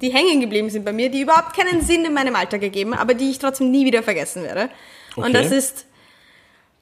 [0.01, 3.15] die hängen geblieben sind bei mir, die überhaupt keinen Sinn in meinem Alltag gegeben, aber
[3.15, 4.71] die ich trotzdem nie wieder vergessen werde.
[5.15, 5.27] Okay.
[5.27, 5.87] Und das ist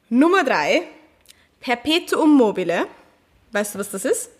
[0.09, 0.83] Nummer drei,
[1.61, 2.87] Perpetuum mobile.
[3.53, 4.31] Weißt du, was das ist?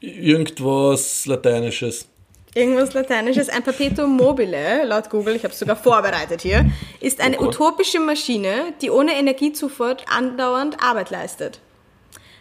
[0.00, 2.06] Irgendwas Lateinisches.
[2.54, 3.48] Irgendwas Lateinisches.
[3.48, 7.48] Ein Perpetuum mobile, laut Google, ich habe es sogar vorbereitet hier, ist eine Gott.
[7.48, 11.60] utopische Maschine, die ohne Energiezufuhr andauernd Arbeit leistet.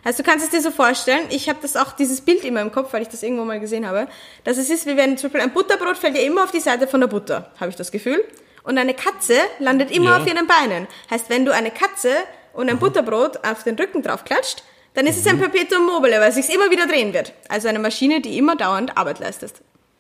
[0.04, 2.72] Also du kannst es dir so vorstellen, ich habe das auch, dieses Bild immer im
[2.72, 4.08] Kopf, weil ich das irgendwo mal gesehen habe,
[4.44, 6.88] dass es ist, wie wenn zum Beispiel ein Butterbrot fällt ja immer auf die Seite
[6.88, 8.24] von der Butter, habe ich das Gefühl.
[8.64, 10.18] Und eine Katze landet immer Ja.
[10.18, 10.88] auf ihren Beinen.
[11.10, 12.10] Heißt, wenn du eine Katze
[12.54, 16.30] und ein Butterbrot auf den Rücken drauf klatscht, dann ist es ein Perpetuum mobile, weil
[16.30, 17.34] es sich immer wieder drehen wird.
[17.48, 19.54] Also eine Maschine, die immer dauernd Arbeit leistet.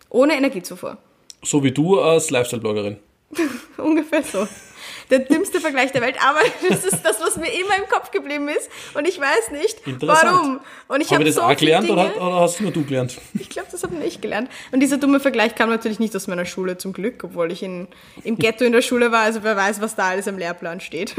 [0.09, 0.97] Ohne Energiezufuhr.
[1.43, 2.97] So wie du als Lifestyle-Bloggerin.
[3.77, 4.47] Ungefähr so.
[5.12, 8.47] Der dümmste Vergleich der Welt, aber das ist das, was mir immer im Kopf geblieben
[8.47, 8.69] ist.
[8.95, 10.62] Und ich weiß nicht, warum.
[10.88, 13.19] Und ich Habe das so auch gelernt Dinge, oder, oder hast nur du gelernt?
[13.38, 14.50] Ich glaube, das habe ich gelernt.
[14.71, 17.88] Und dieser dumme Vergleich kam natürlich nicht aus meiner Schule zum Glück, obwohl ich in,
[18.24, 19.24] im Ghetto in der Schule war.
[19.24, 21.13] Also wer weiß, was da alles im Lehrplan steht.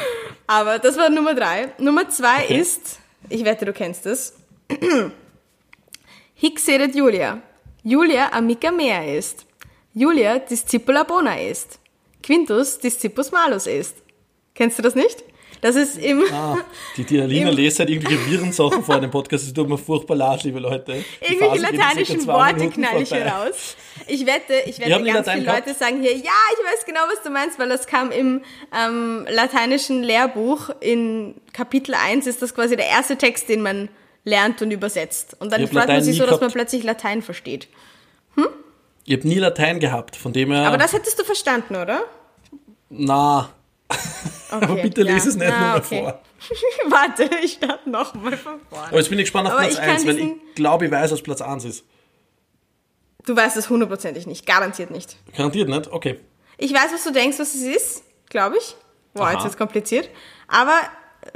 [0.46, 1.72] Aber das war Nummer drei.
[1.78, 2.60] Nummer zwei Okay.
[2.60, 4.34] ist, ich wette, du kennst es.
[6.34, 7.40] Hic sedet Julia.
[7.82, 9.46] Julia amica mea est.
[9.94, 11.78] Julia discipula bona est.
[12.22, 13.96] Quintus discipus malus est.
[14.54, 15.24] Kennst du das nicht?
[15.60, 16.22] Das ist im...
[16.32, 16.58] Ah,
[16.96, 19.46] die, die Alina Im- lest halt irgendwelche Virensachen vor dem Podcast.
[19.46, 21.04] Das tut mir furchtbar leid, liebe Leute.
[21.20, 23.76] Die Irgendwelche lateinischen Worte knall ich hier raus.
[24.06, 27.22] Ich wette, ich wette, ganz Latein viele Leute sagen hier, ja, ich weiß genau, was
[27.22, 28.42] du meinst, weil das kam im
[28.76, 33.88] ähm, lateinischen Lehrbuch in Kapitel 1 ist das quasi der erste Text, den man
[34.24, 35.36] lernt und übersetzt.
[35.40, 36.54] Und dann freut man sich so, dass man gehabt.
[36.54, 37.68] plötzlich Latein versteht.
[39.08, 40.66] Ich habe nie Latein gehabt, von dem her.
[40.66, 42.04] Aber das hättest du verstanden, oder?
[42.90, 43.48] na.
[44.50, 45.14] Aber Okay, bitte ja.
[45.14, 46.00] lies es nicht nochmal okay.
[46.02, 46.20] vor.
[46.90, 48.86] Warte, ich starte nochmal von vorne.
[48.88, 50.90] Aber jetzt bin ich gespannt auf Aber Platz ich kann 1, weil ich glaube, ich
[50.90, 51.84] weiß, was Platz 1 ist.
[53.24, 55.16] Du weißt es hundertprozentig nicht, garantiert nicht.
[55.34, 55.90] Garantiert nicht?
[55.90, 56.20] Okay.
[56.58, 58.76] Ich weiß, was du denkst, was es ist, glaube ich.
[59.14, 59.32] Boah, Aha.
[59.32, 60.10] jetzt wird's kompliziert.
[60.48, 60.78] Aber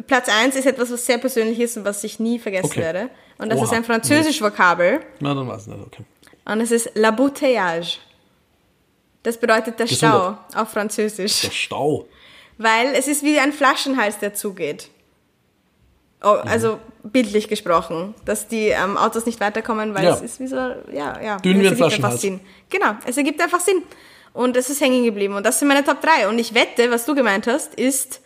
[0.07, 2.81] Platz 1 ist etwas, was sehr persönlich ist und was ich nie vergessen Okay.
[2.81, 3.09] werde.
[3.39, 3.65] Und das Oha.
[3.65, 5.01] ist ein französisch Vokabel.
[5.21, 5.87] Na, dann weiß ich nicht.
[5.87, 6.05] Okay.
[6.45, 7.99] Und es ist l'abouteillage.
[9.23, 10.37] Das bedeutet der Gesundheit.
[10.51, 11.43] Stau auf Französisch.
[11.43, 12.07] Der Stau.
[12.59, 14.89] Weil es ist wie ein Flaschenhals, der zugeht.
[16.25, 16.49] Oh, Mhm.
[16.49, 20.15] also bildlich gesprochen, dass die ähm, Autos nicht weiterkommen, weil Ja.
[20.15, 20.57] es ist wie so,
[20.93, 21.37] ja, ja.
[21.39, 22.21] Dünn wie es ein Flaschenhals.
[22.21, 22.41] Sinn.
[22.71, 23.83] Genau, es ergibt einfach Sinn.
[24.33, 25.35] Und es ist hängen geblieben.
[25.35, 26.29] Und das sind meine Top 3.
[26.29, 28.21] Und ich wette, was du gemeint hast, ist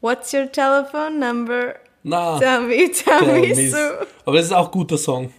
[0.00, 1.74] What's your telephone number?
[2.02, 2.38] Na.
[2.38, 3.76] Tell me, tell me so.
[4.24, 5.32] Aber das ist auch ein guter Song.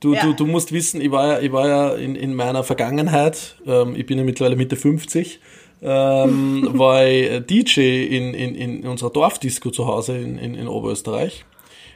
[0.00, 0.22] Du, Ja.
[0.24, 3.94] du, du musst wissen, ich war ja, ich war ja in, in meiner Vergangenheit, ähm,
[3.94, 5.40] ich bin ja mittlerweile Mitte 50,
[5.82, 11.44] ähm, war ich DJ in, in, in unserer Dorfdisco zu Hause in, in, in Oberösterreich.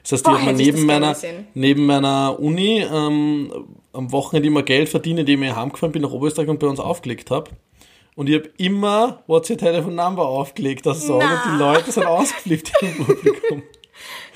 [0.03, 1.17] Das heißt, ich Boah, habe ich das neben meiner,
[1.55, 3.51] neben meiner Uni ähm,
[3.95, 7.31] am Wochenende immer Geld verdient, indem ich heimgefahren bin nach Oberösterreich und bei uns aufgelegt
[7.31, 7.51] habe.
[8.15, 12.07] Und ich habe immer What's Your Telephone Number aufgelegt, das Song, und die Leute sind
[12.07, 13.63] ausgeflippt im Publikum.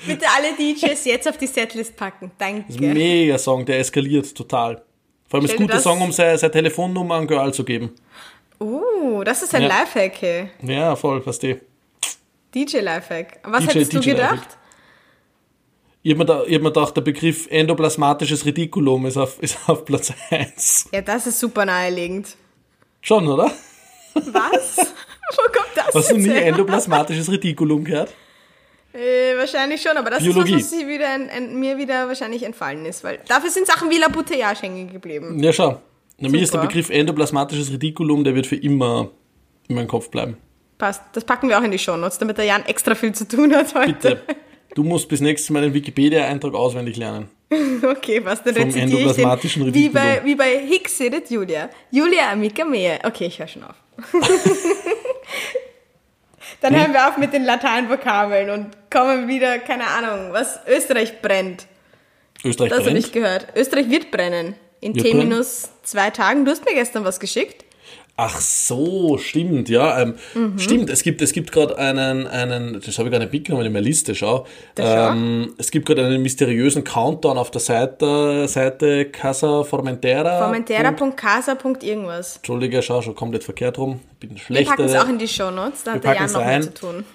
[0.05, 2.31] Bitte alle DJs jetzt auf die Setlist packen.
[2.37, 2.71] Danke.
[2.81, 4.81] Mega Song, der eskaliert total.
[5.27, 7.53] Vor allem ist Stell ein dir guter das- Song, um seine, seine Telefonnummer an Girl
[7.53, 7.91] zu geben.
[8.59, 9.67] Uh, das ist ein Ja.
[9.67, 10.49] Lifehack, hey.
[10.63, 11.59] Ja, voll, weißt du.
[12.55, 13.39] DJ-Lifehack.
[13.43, 14.31] Was DJ hättest du DJ gedacht?
[14.33, 14.57] Lifehack.
[16.01, 19.57] Ich habe mir, da, ich hab mir gedacht, der Begriff endoplasmatisches Retikulum ist auf, ist
[19.67, 20.89] auf Platz 1.
[20.93, 22.35] Ja, das ist super naheliegend.
[23.01, 23.51] Schon, oder?
[24.13, 24.77] Was?
[24.77, 26.47] Wo kommt das Hast du nie her?
[26.47, 28.13] endoplasmatisches Retikulum gehört?
[28.93, 30.55] Äh, wahrscheinlich schon, aber das Biologie.
[30.55, 33.89] ist was, was wieder ein, ein, mir wieder wahrscheinlich entfallen ist, weil dafür sind Sachen
[33.89, 35.41] wie Labouteillage hängen geblieben.
[35.43, 35.79] Ja, schau.
[36.17, 36.59] Na, mir ist der.
[36.59, 39.11] Begriff endoplasmatisches Retikulum, der wird für immer
[39.67, 40.37] in meinem Kopf bleiben.
[40.77, 41.03] Passt.
[41.13, 43.75] Das packen wir auch in die Shownotes, damit der Jan extra viel zu tun hat
[43.75, 43.93] heute.
[43.93, 44.21] Bitte.
[44.75, 47.29] Du musst bis nächstes Mal den Wikipedia-Eintrag auswendig lernen.
[47.81, 51.69] Okay, was, dann Vom rezitiere ich den, endoplasmatischen wie bei, wie bei Hicks sedet Julia.
[51.89, 52.99] Julia amica mea.
[53.03, 53.75] Okay, ich höre schon auf.
[56.61, 61.65] dann hören wir auf mit den Lateinvokabeln und kommen wieder, keine Ahnung, was Österreich brennt.
[62.43, 63.05] Österreich Das habe brennt.
[63.05, 63.47] ich gehört.
[63.55, 64.55] Österreich wird brennen.
[64.81, 65.29] In Wird T brennen?
[65.29, 66.45] minus zwei Tagen.
[66.45, 67.65] Du hast mir gestern was geschickt.
[68.21, 70.01] Ach so, stimmt, ja.
[70.01, 70.59] Ähm, Mhm.
[70.59, 73.71] Stimmt, es gibt, es gibt gerade einen, einen, das habe ich gar nicht mitgenommen in
[73.71, 74.45] meiner Liste, schau.
[74.75, 75.13] Da.
[75.13, 80.39] Ähm, es gibt gerade einen mysteriösen Countdown auf der Seite, Seite Casa Formentera.
[80.43, 81.57] Formentera.casa.
[81.81, 82.35] irgendwas.
[82.37, 84.01] Entschuldige, schau, schon komplett verkehrt rum.
[84.13, 84.71] Ich bin Wir schlechter.
[84.75, 86.63] packen es auch in die Shownotes, da Wir hat der Jan noch mehr rein.
[86.63, 87.05] zu tun.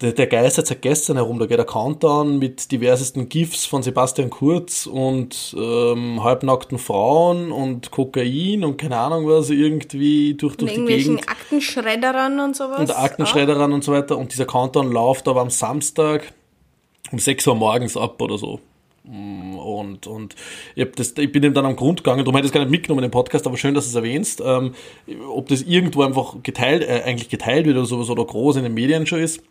[0.00, 4.30] Der, der geistert seit gestern herum, da geht der Countdown mit diversesten GIFs von Sebastian
[4.30, 10.70] Kurz und ähm, halbnackten Frauen und Kokain und keine Ahnung was, irgendwie durch, Und durch
[10.70, 11.30] die irgendwelchen Gegend.
[11.30, 12.78] Aktenschredderern und sowas.
[12.78, 14.16] und Aktenschredderern und so weiter.
[14.16, 16.32] Und dieser Countdown läuft aber am Samstag
[17.10, 18.60] um 6 Uhr morgens ab oder so.
[19.08, 20.36] Und, und
[20.74, 22.60] ich, hab das, ich bin dem dann am Grund gegangen, darum hätte ich es gar
[22.60, 24.42] nicht mitgenommen im Podcast, aber schön, dass du es erwähnst.
[24.44, 24.74] Ähm,
[25.30, 28.74] ob das irgendwo einfach geteilt, äh, eigentlich geteilt wird oder sowas oder groß in den
[28.74, 29.42] Medien schon ist.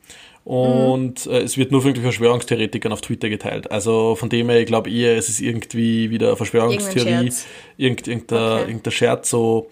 [0.48, 1.32] Und mhm.
[1.34, 3.70] äh, es wird nur von Verschwörungstheoretikern auf Twitter geteilt.
[3.70, 7.34] Also von dem her, ich glaube eher, es ist irgendwie wieder Verschwörungstheorie, irgendein,
[7.76, 8.62] irgendein, okay.
[8.62, 9.70] irgendein Scherz, so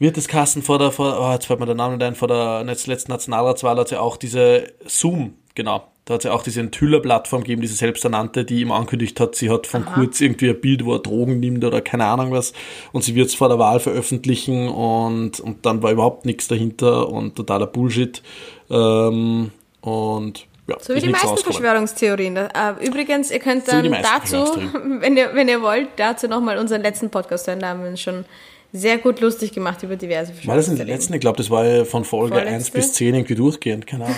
[0.00, 2.26] wird das Kassen vor der, vor, oh, jetzt fällt mir der Name nicht ein, vor
[2.26, 6.42] der letzten Nationalratswahl hat es ja auch diese Zoom, genau, da hat es ja auch
[6.42, 9.94] diese Enthüller-Plattform gegeben, diese selbsternannte, die ihm angekündigt hat, sie hat von Aha.
[9.94, 12.54] kurz irgendwie ein Bild, wo er Drogen nimmt oder keine Ahnung was
[12.90, 17.08] und sie wird es vor der Wahl veröffentlichen und, und dann war überhaupt nichts dahinter
[17.08, 18.20] und totaler Bullshit.
[18.68, 22.36] Ähm, und ja, so wie die meisten Verschwörungstheorien.
[22.36, 22.48] Äh,
[22.82, 27.08] übrigens, ihr könnt dann so dazu, wenn ihr, wenn ihr wollt, dazu nochmal unseren letzten
[27.10, 27.60] Podcast hören.
[27.60, 28.26] Da haben wir uns schon
[28.72, 30.48] sehr gut lustig gemacht über diverse Verschwörungstheorien.
[30.48, 31.14] War das in der letzten?
[31.14, 32.54] Ich glaube, das war ja von Folge Vorletzte?
[32.54, 34.16] 1 bis 10 irgendwie durchgehend, keine Ahnung.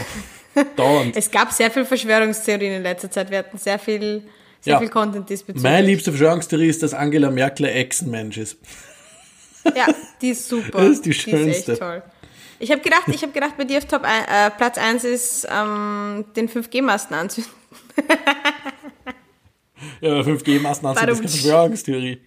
[0.76, 1.16] Dauernd.
[1.16, 3.30] es gab sehr viel Verschwörungstheorien in letzter Zeit.
[3.30, 4.22] Wir hatten sehr viel,
[4.60, 4.78] sehr ja.
[4.80, 5.62] viel Content diesbezüglich.
[5.62, 8.58] Meine liebste Verschwörungstheorie ist, dass Angela Merkel Echsenmensch ist.
[9.76, 9.86] Ja,
[10.20, 10.70] die ist super.
[10.78, 11.44] Das ist die schönste.
[11.44, 12.02] Die ist echt toll.
[12.60, 15.48] Ich habe gedacht, ich habe gedacht, bei dir auf Top ein, äh, Platz 1 ist
[15.50, 17.50] ähm, den 5G-Masten anzünden.
[20.02, 22.20] ja, 5G-Masten anzünden ist keine Verschwörungstheorie.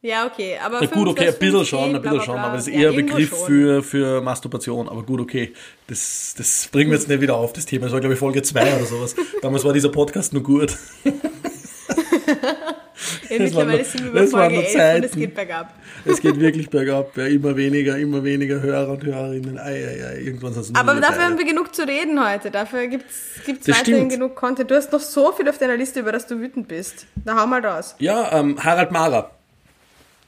[0.00, 0.82] Ja, okay, aber.
[0.82, 2.96] Ja, gut, okay, ein bisschen schon, ein bisschen schon, aber das ist eher ja, ein
[2.96, 4.88] Begriff für, für Masturbation.
[4.88, 5.52] Aber gut, okay,
[5.86, 7.84] das, das bringen wir jetzt nicht wieder auf, das Thema.
[7.84, 9.14] Das war, glaube ich, Folge 2 oder sowas.
[9.42, 10.74] Damals war dieser Podcast nur gut.
[13.28, 15.74] Ja, mittlerweile sind wir bei Folge 11 und es geht bergab.
[16.04, 19.58] Es geht wirklich bergab, ja, immer weniger, immer weniger Hörer und Hörerinnen.
[19.58, 22.50] Ei, ei, ei, irgendwann Aber dafür haben wir genug zu reden heute.
[22.50, 24.70] Dafür gibt es weiterhin genug Content.
[24.70, 27.06] Du hast noch so viel auf deiner Liste, über das du wütend bist.
[27.24, 27.94] Na, hau mal raus.
[27.98, 29.30] Ja, ähm, Harald Mara.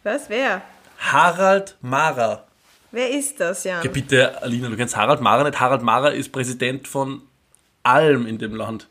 [0.03, 0.29] Was?
[0.29, 0.63] Wer?
[0.99, 2.45] Harald Mara.
[2.91, 3.83] Wer ist das, Jan?
[3.83, 5.59] Ja, bitte, Alina, du kennst Harald Mara nicht.
[5.59, 7.23] Harald Mara ist Präsident von
[7.83, 8.89] allem in dem Land.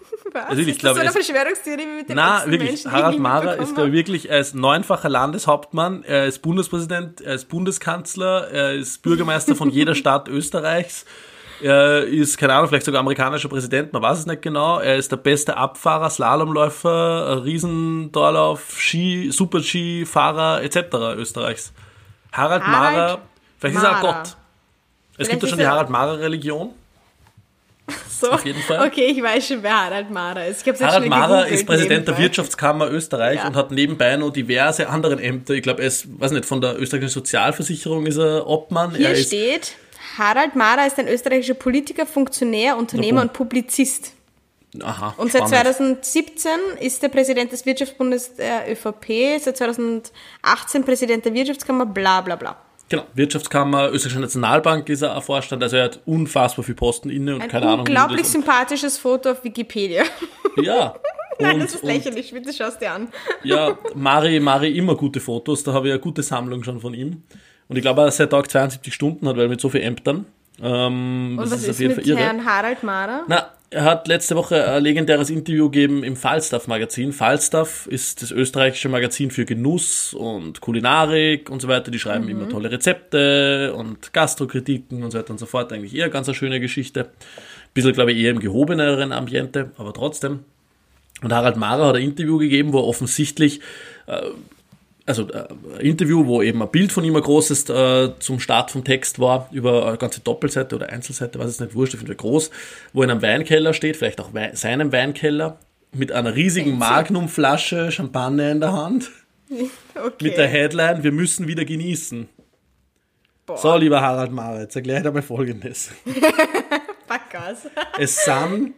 [0.32, 0.44] Was?
[0.44, 2.70] Also wirklich, ist das so eine Verschwörungstheorie wie mit dem Nein, wirklich.
[2.70, 7.48] Menschen, Harald Mara ist da wirklich, er ist neunfacher Landeshauptmann, er ist Bundespräsident, er ist
[7.48, 11.04] Bundeskanzler, er ist Bürgermeister von jeder Stadt Österreichs.
[11.60, 14.80] Er ist, keine Ahnung, vielleicht sogar amerikanischer Präsident, man weiß es nicht genau.
[14.80, 20.78] Er ist der beste Abfahrer, Slalomläufer, Riesendorlauf, Ski, Super-Ski-Fahrer etc.
[21.16, 21.72] Österreichs.
[22.32, 23.18] Harald, Harald Mara,
[23.58, 23.86] vielleicht Mara.
[23.86, 24.26] ist er auch Gott.
[24.26, 24.36] Es
[25.26, 26.70] vielleicht gibt ja schon die Harald Mara-Religion.
[28.22, 28.30] So.
[28.30, 28.86] Auf jeden Fall.
[28.86, 30.64] Okay, ich weiß schon, wer Harald Mara ist.
[30.64, 32.12] Harald Mara ist Präsident nebenbei.
[32.12, 33.48] der Wirtschaftskammer Österreich ja.
[33.48, 35.54] und hat nebenbei noch diverse andere Ämter.
[35.54, 38.94] Ich glaube, er ist, weiß nicht, von der österreichischen Sozialversicherung ist er Obmann.
[38.94, 39.74] Hier er steht,
[40.18, 44.12] Harald Mara ist ein österreichischer Politiker, Funktionär, Unternehmer und Publizist.
[44.80, 46.04] Aha, und seit spannend.
[46.04, 52.36] 2017 ist er Präsident des Wirtschaftsbundes der ÖVP, seit 2018 Präsident der Wirtschaftskammer, bla bla
[52.36, 52.56] bla.
[52.92, 57.40] Genau, Wirtschaftskammer, Österreichische Nationalbank ist er Vorstand, also er hat unfassbar viel Posten inne und
[57.40, 57.86] Ein keine Ahnung.
[57.86, 60.04] Unglaublich sympathisches Foto auf Wikipedia.
[60.62, 60.94] Ja.
[61.40, 63.08] Nein, das ist lächerlich, bitte schau es dir an.
[63.44, 67.22] Ja, Mari, Mari immer gute Fotos, da habe ich eine gute Sammlung schon von ihm.
[67.68, 70.26] Und ich glaube, dass er Tag 72 Stunden hat, weil mit so vielen Ämtern.
[70.62, 73.22] Ähm, Und was ist, ist mit Herrn Harald Mahrer?
[73.26, 77.12] Na, hat letzte Woche ein legendäres Interview gegeben im Falstaff Magazin.
[77.12, 81.90] Falstaff ist das österreichische Magazin für Genuss und Kulinarik und so weiter.
[81.90, 82.30] Die schreiben mhm.
[82.30, 85.72] immer tolle Rezepte und Gastrokritiken und so weiter und so fort.
[85.72, 87.10] Eigentlich eher ganz eine schöne Geschichte.
[87.74, 90.40] Bisschen, glaube ich, eher im gehobeneren Ambiente, aber trotzdem.
[91.22, 93.60] Und Harald Mahrer hat ein Interview gegeben, wo er offensichtlich
[94.06, 94.20] äh,
[95.06, 98.70] also äh, ein Interview, wo eben ein Bild von ihm ein großes äh, zum Start
[98.70, 102.08] vom Text war, über eine ganze Doppelseite oder Einzelseite, was ist nicht wurscht, auf jeden
[102.08, 102.50] Fall groß,
[102.92, 105.58] wo in einem Weinkeller steht, vielleicht auch Wein, seinem Weinkeller,
[105.94, 109.10] mit einer riesigen Magnumflasche Champagner in der Hand.
[109.94, 110.28] Okay.
[110.28, 112.26] Mit der Headline, wir müssen wieder genießen.
[113.44, 113.58] Boah.
[113.58, 115.90] So, lieber Harald Maritz, erkläre dir mal Folgendes.
[117.06, 117.68] Backgas.
[117.98, 118.72] es sind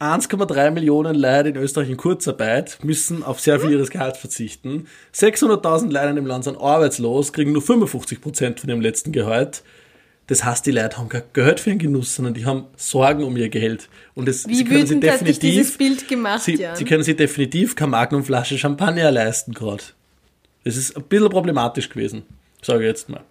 [0.00, 4.86] 1,3 Millionen Leute in Österreich in Kurzarbeit müssen auf sehr viel ihres Gehalts verzichten.
[5.14, 9.62] 600.000 Leute im Land sind arbeitslos, kriegen nur 55 Prozent von dem letzten Gehalt.
[10.28, 13.36] Das heißt, die Leute haben kein Geld für den Genuss, sondern die haben Sorgen um
[13.36, 13.90] ihr Geld.
[14.14, 17.76] Und das, Wie sie können sich definitiv, dieses Bild gemacht, sie, sie können sich definitiv
[17.76, 19.82] keine Magnumflasche Champagner leisten gerade.
[20.64, 22.22] Das ist ein bisschen problematisch gewesen,
[22.62, 23.24] sage ich jetzt mal.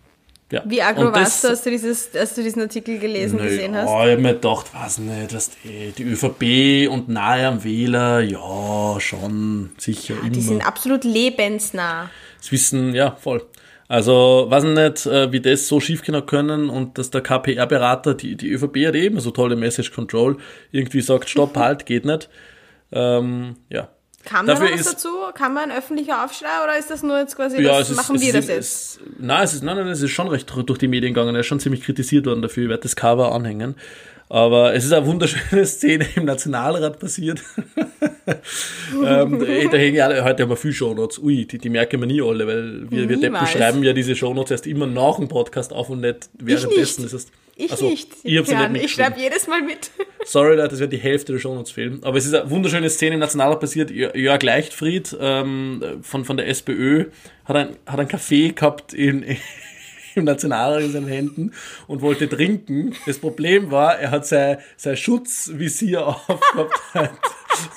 [0.51, 0.63] Ja.
[0.65, 3.87] Wie aggro warst du, als du, dieses, als du diesen Artikel gelesen nö, gesehen hast?
[3.87, 8.21] Oh, ich habe mir gedacht, weiß nicht, was die, die ÖVP und nahe am Wähler,
[8.21, 10.29] ja, schon, sicher ja, immer.
[10.31, 12.09] Die sind absolut lebensnah.
[12.39, 13.45] Das wissen, ja, voll.
[13.87, 18.35] Also, weiß nicht, äh, wie das so schief gehen können und dass der KPR-Berater, die,
[18.35, 20.37] die ÖVP hat eben so tolle Message Control,
[20.71, 22.29] irgendwie sagt, stopp, halt, geht nicht.
[22.91, 23.89] Ähm, ja,
[24.25, 25.09] Kam da noch was ist, dazu?
[25.33, 28.19] Kam man ein öffentlicher Aufschrei oder ist das nur jetzt quasi, ja, das, ist, machen
[28.19, 28.99] wir das jetzt?
[29.17, 31.35] Nein, es ist, nein, nein, es ist schon recht durch die Medien gegangen.
[31.35, 32.63] Er ist schon ziemlich kritisiert worden dafür.
[32.63, 33.75] Ich werde das Cover anhängen.
[34.31, 37.41] Aber es ist eine wunderschöne Szene im Nationalrat passiert.
[38.27, 41.17] ähm, da hängen alle, heute haben wir viel Shownotes.
[41.19, 44.51] Ui, die, die merken wir nie alle, weil wir, wir Deppen schreiben ja diese Shownotes
[44.51, 46.71] erst immer nach dem Podcast auf und nicht währenddessen.
[46.71, 47.05] Ich nicht.
[47.05, 48.09] Das heißt, ich also, nicht.
[48.23, 49.91] Ich, ich schreibe jedes Mal mit.
[50.25, 51.99] Sorry, Leute, das wird die Hälfte der Shownotes fehlen.
[52.03, 53.91] Aber es ist eine wunderschöne Szene im Nationalrat passiert.
[53.91, 57.07] Jörg Leichtfried ähm, von, von der SPÖ
[57.43, 59.25] hat ein, hat ein Café gehabt in,
[60.15, 61.51] im Nationalrat in seinen Händen
[61.87, 62.95] und wollte trinken.
[63.05, 67.21] Das Problem war, er hat sein, sein Schutzvisier aufgehabt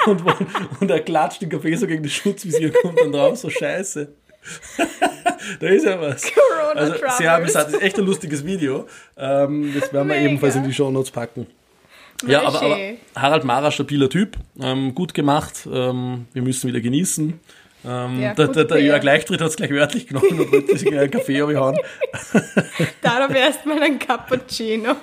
[0.06, 0.22] und,
[0.80, 4.14] und er klatscht den Kaffee so gegen das Schutzvisier kommt dann drauf, so scheiße.
[5.60, 6.22] da ist ja was.
[6.32, 7.66] Corona also sehr amüsant.
[7.68, 8.86] Das ist echt ein lustiges Video.
[9.16, 10.28] Ähm, das werden wir Mega.
[10.28, 11.46] ebenfalls in die Show Notes packen.
[12.26, 12.78] Ja, aber, aber,
[13.16, 15.66] Harald Mara, stabiler Typ, ähm, gut gemacht.
[15.70, 17.40] Ähm, wir müssen wieder genießen.
[17.84, 20.88] Ähm, ja, der, der, der Jörg Leichtritt hat es gleich wörtlich genommen und wollte sich
[20.92, 21.76] einen Kaffee abhauen.
[23.00, 24.94] Darauf erstmal ein Cappuccino.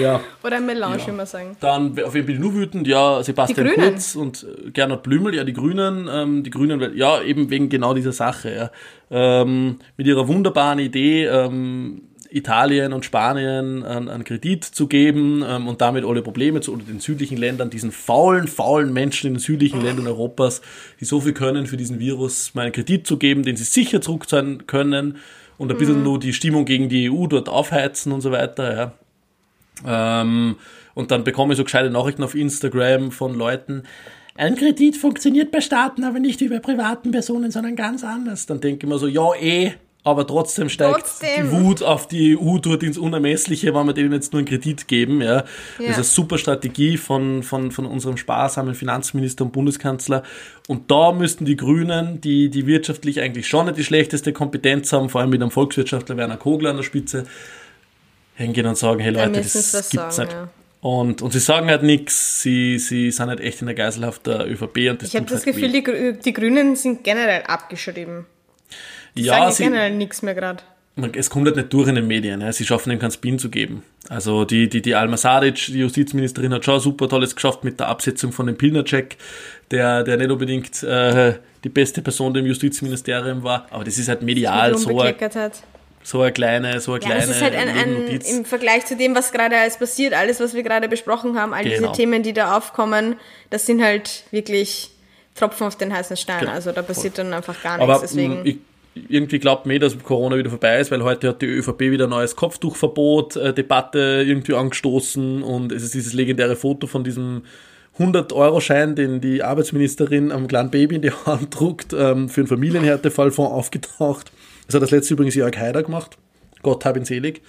[0.00, 0.20] Ja.
[0.42, 1.06] Oder ein Melange, ja.
[1.06, 1.56] würde man sagen.
[1.60, 2.86] Dann, auf wen bin ich nur wütend?
[2.86, 7.50] Ja, Sebastian Kurz und äh, Gernot Blümel, ja, die Grünen, ähm, die Grünen, ja, eben
[7.50, 8.70] wegen genau dieser Sache, ja.
[9.10, 12.02] Ähm, mit ihrer wunderbaren Idee, ähm,
[12.32, 17.00] Italien und Spanien einen, Kredit zu geben ähm, und damit alle Probleme zu oder den
[17.00, 20.62] südlichen Ländern, diesen faulen, faulen Menschen in den südlichen Ländern Europas,
[21.00, 24.00] die so viel können, für diesen Virus mal einen Kredit zu geben, den sie sicher
[24.00, 25.18] zurückzahlen können
[25.58, 26.04] und ein bisschen mhm.
[26.04, 28.76] nur die Stimmung gegen die EU dort aufheizen und so weiter.
[28.76, 28.92] Ja.
[29.86, 30.56] Ähm,
[30.94, 33.84] und dann bekomme ich so gescheite Nachrichten auf Instagram von Leuten,
[34.34, 38.46] ein Kredit funktioniert bei Staaten, aber nicht wie bei privaten Personen, sondern ganz anders.
[38.46, 39.74] Dann denke ich mir so, ja eh,
[40.04, 41.28] aber trotzdem steigt trotzdem.
[41.44, 44.88] die Wut auf die EU dort ins Unermessliche, wenn wir denen jetzt nur einen Kredit
[44.88, 45.20] geben.
[45.20, 45.36] Ja.
[45.36, 45.42] ja.
[45.78, 50.24] Das ist eine super Strategie von, von, von unserem sparsamen Finanzminister und Bundeskanzler.
[50.66, 55.08] Und da müssten die Grünen, die, die wirtschaftlich eigentlich schon nicht die schlechteste Kompetenz haben,
[55.08, 57.24] vor allem mit einem Volkswirtschaftler Werner Kogler an der Spitze,
[58.42, 59.52] hingehen und sagen, hey Leute, das,
[59.90, 60.32] gibt's sagen, nicht.
[60.32, 60.48] Ja.
[60.82, 64.50] Und, und sie sagen halt nichts, sie, sie sind halt echt in der Geiselhaft der
[64.50, 64.90] ÖVP.
[64.90, 68.26] Und das ich habe das halt Gefühl, die, die Grünen sind generell abgeschrieben.
[69.16, 70.62] Die ja, sie generell nichts mehr gerade.
[71.14, 72.40] Es kommt halt nicht durch in den Medien.
[72.40, 72.52] Ja.
[72.52, 73.84] Sie schaffen dem keinen Spin zu geben.
[74.08, 77.88] Also die, die, die Alma Sadic, die Justizministerin, hat schon super tolles geschafft mit der
[77.88, 79.16] Absetzung von dem Pilnercheck,
[79.70, 81.34] der, der nicht unbedingt äh,
[81.64, 83.66] die beste Person im Justizministerium war.
[83.70, 85.14] Aber das ist halt medial so ein,
[86.02, 87.26] so eine kleine, so eine ja, kleine.
[87.26, 90.54] Das ist halt ein, ein, im Vergleich zu dem, was gerade alles passiert, alles, was
[90.54, 91.76] wir gerade besprochen haben, all genau.
[91.76, 93.16] diese Themen, die da aufkommen,
[93.50, 94.90] das sind halt wirklich
[95.34, 96.40] Tropfen auf den heißen Stein.
[96.40, 96.52] Genau.
[96.52, 97.90] Also da passiert dann einfach gar nichts.
[97.90, 98.40] Aber deswegen.
[98.44, 98.58] Ich,
[99.08, 102.10] irgendwie glaubt mir, dass Corona wieder vorbei ist, weil heute hat die ÖVP wieder ein
[102.10, 107.42] neues Kopftuchverbot, äh, Debatte irgendwie angestoßen und es ist dieses legendäre Foto von diesem
[107.98, 113.52] 100-Euro-Schein, den die Arbeitsministerin am kleinen Baby in die Hand druckt, ähm, für einen Familienhärtefallfonds
[113.52, 114.30] aufgetaucht.
[114.66, 116.16] Das hat das letzte übrigens Jörg Haider gemacht.
[116.62, 117.42] Gott hab ihn selig.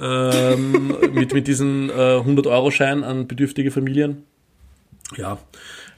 [0.00, 4.24] Ähm, mit, mit diesem äh, 100-Euro-Schein an bedürftige Familien.
[5.16, 5.38] Ja,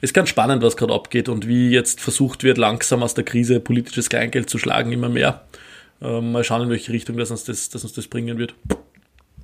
[0.01, 3.59] ist ganz spannend, was gerade abgeht und wie jetzt versucht wird, langsam aus der Krise
[3.59, 5.45] politisches Kleingeld zu schlagen, immer mehr.
[6.01, 8.53] Ähm, mal schauen, in welche Richtung das uns das, das, uns das bringen wird.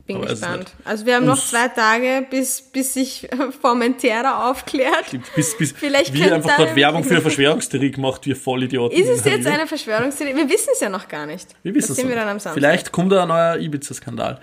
[0.05, 0.71] Bin Aber gespannt.
[0.83, 3.27] Also wir haben noch zwei Tage, bis, bis sich
[3.61, 5.05] Formentera aufklärt.
[5.35, 8.95] Bis, bis Vielleicht wie einfach gerade Werbung für eine Verschwörungstheorie gemacht, wir Vollidioten.
[8.95, 10.35] Ist es jetzt eine Verschwörungstheorie?
[10.35, 11.47] Wir wissen es ja noch gar nicht.
[11.63, 12.53] Wir wissen es sehen wir dann am Samstag.
[12.53, 14.39] Vielleicht kommt da ein neuer Ibiza-Skandal.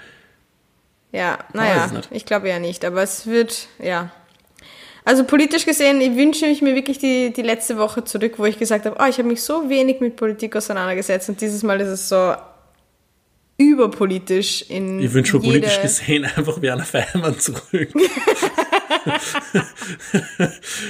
[1.12, 4.10] Ja, naja, ich glaube ja nicht, aber es wird, ja.
[5.04, 8.58] Also politisch gesehen, ich wünsche ich mir wirklich die, die letzte Woche zurück, wo ich
[8.58, 11.88] gesagt habe, oh, ich habe mich so wenig mit Politik auseinandergesetzt und dieses Mal ist
[11.88, 12.34] es so
[13.70, 17.88] überpolitisch in Ich wünsche mir politisch gesehen einfach Werner Feimann zurück.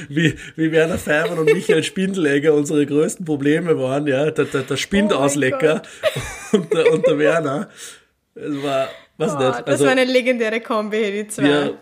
[0.08, 4.76] wie, wie Werner Feimann und Michael Spindelegger unsere größten Probleme waren, ja, der, der, der
[4.76, 5.82] Spindauslecker
[6.52, 7.68] oh und, der, und der Werner.
[8.34, 9.46] Es war, was oh, nicht.
[9.46, 11.42] Also, das war eine legendäre Kombi, die zwei.
[11.44, 11.78] Wir,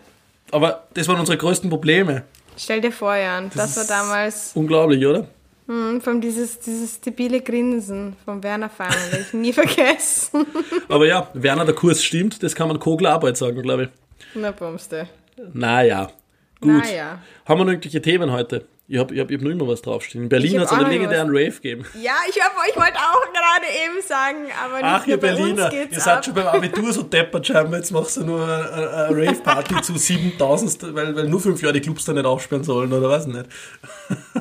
[0.51, 2.23] aber das waren unsere größten Probleme.
[2.57, 4.51] Stell dir vor, Jan, das, das war damals.
[4.53, 5.27] Unglaublich, oder?
[5.71, 10.45] Hm, von dieses, dieses debile Grinsen von Werner Feiner, werde ich nie vergessen.
[10.89, 13.89] Aber ja, Werner, der Kurs stimmt, das kann man Kogler Arbeit sagen, glaube ich.
[14.35, 15.07] Na, Bumste.
[15.53, 16.11] Naja,
[16.59, 16.83] gut.
[16.83, 17.21] Naja.
[17.45, 18.65] Haben wir noch irgendwelche Themen heute?
[18.91, 20.25] Ich habe ich hab, ich hab noch immer was draufstehen.
[20.25, 21.85] In Berlin hat es einen legendären Rave gegeben.
[21.93, 25.87] Ja, ich, hab, ich wollte auch gerade eben sagen, aber nicht Ach, ihr Berliner, ihr
[25.97, 26.25] seid ab.
[26.25, 30.93] schon beim Abitur so deppert scheinbar, jetzt machst du nur eine, eine Rave-Party zu 7000,
[30.93, 33.45] weil, weil nur fünf Jahre die Clubs da nicht aufsperren sollen, oder was nicht.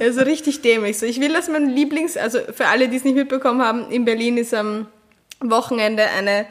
[0.00, 0.98] Also richtig dämlich.
[0.98, 4.04] So, ich will, dass mein Lieblings, also für alle, die es nicht mitbekommen haben, in
[4.04, 4.88] Berlin ist am
[5.38, 6.46] Wochenende eine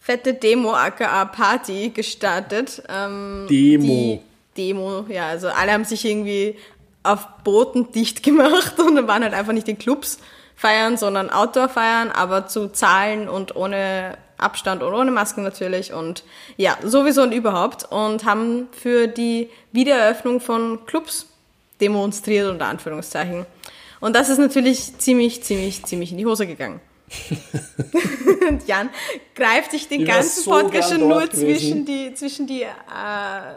[0.00, 2.80] fette Demo aka Party gestartet.
[2.88, 4.22] Ähm, Demo.
[4.56, 6.56] Demo, ja, also alle haben sich irgendwie
[7.02, 10.18] auf Booten dicht gemacht und dann waren halt einfach nicht in Clubs
[10.56, 16.24] feiern, sondern Outdoor feiern, aber zu Zahlen und ohne Abstand und ohne Masken natürlich und
[16.56, 21.26] ja, sowieso und überhaupt und haben für die Wiedereröffnung von Clubs
[21.80, 23.46] demonstriert, unter Anführungszeichen.
[24.00, 26.80] Und das ist natürlich ziemlich, ziemlich, ziemlich in die Hose gegangen.
[28.70, 28.90] Jan
[29.34, 31.56] greift sich den Ich ganzen so Podcast schon nur gewesen.
[31.56, 32.68] zwischen die, zwischen die, äh,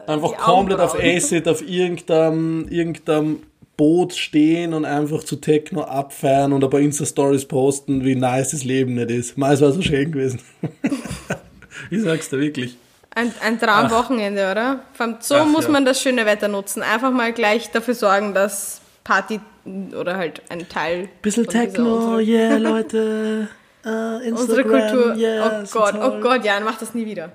[0.07, 0.95] Einfach die komplett auf.
[0.99, 3.43] Acid, auf irgendeinem, irgendeinem
[3.77, 8.63] Boot stehen und einfach zu Techno abfeiern und ein paar Insta-Stories posten, wie nice das
[8.63, 9.37] Leben nicht ist.
[9.37, 10.39] Es war so schön gewesen.
[11.91, 12.77] ich sag's dir wirklich.
[13.15, 14.79] Ein, ein Traumwochenende, oder?
[15.19, 15.71] So Ach, muss ja.
[15.71, 16.81] man das schöne Wetter nutzen.
[16.81, 23.47] Einfach mal gleich dafür sorgen, dass Party oder halt ein Teil Bisschen Techno, yeah, Leute.
[23.85, 25.15] Uh, unsere Kultur.
[25.15, 27.31] oh Gott, oh Gott, Jan, mach das nie wieder.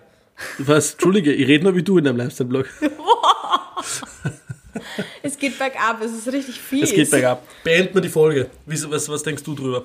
[0.59, 0.93] Was?
[0.93, 2.67] Entschuldige, ich rede nur wie du in deinem Lifestyle-Blog.
[5.23, 6.85] Es geht bergab, es ist richtig fies.
[6.85, 7.43] Es geht bergab.
[7.65, 8.49] Beenden wir die Folge.
[8.67, 9.85] Wie, was, was denkst du drüber?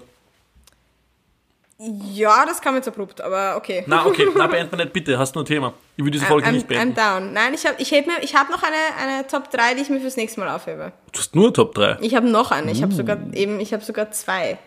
[2.14, 3.84] Ja, das kam jetzt abrupt, aber okay.
[3.88, 5.18] Na, okay, na, beenden wir nicht, bitte.
[5.18, 5.74] Hast du ein Thema?
[5.98, 6.96] Ich will diese Folge I'm, nicht I'm beenden.
[6.96, 7.34] down.
[7.34, 9.90] Nein, ich habe ich heb mir, ich hab noch eine, eine Top 3, die ich
[9.90, 10.94] mir fürs nächste Mal aufhebe.
[11.12, 11.98] Du hast nur Top 3.
[12.02, 12.72] Ich habe noch eine.
[12.72, 12.84] Ich Uh.
[12.84, 14.58] habe sogar eben, ich habe sogar zwei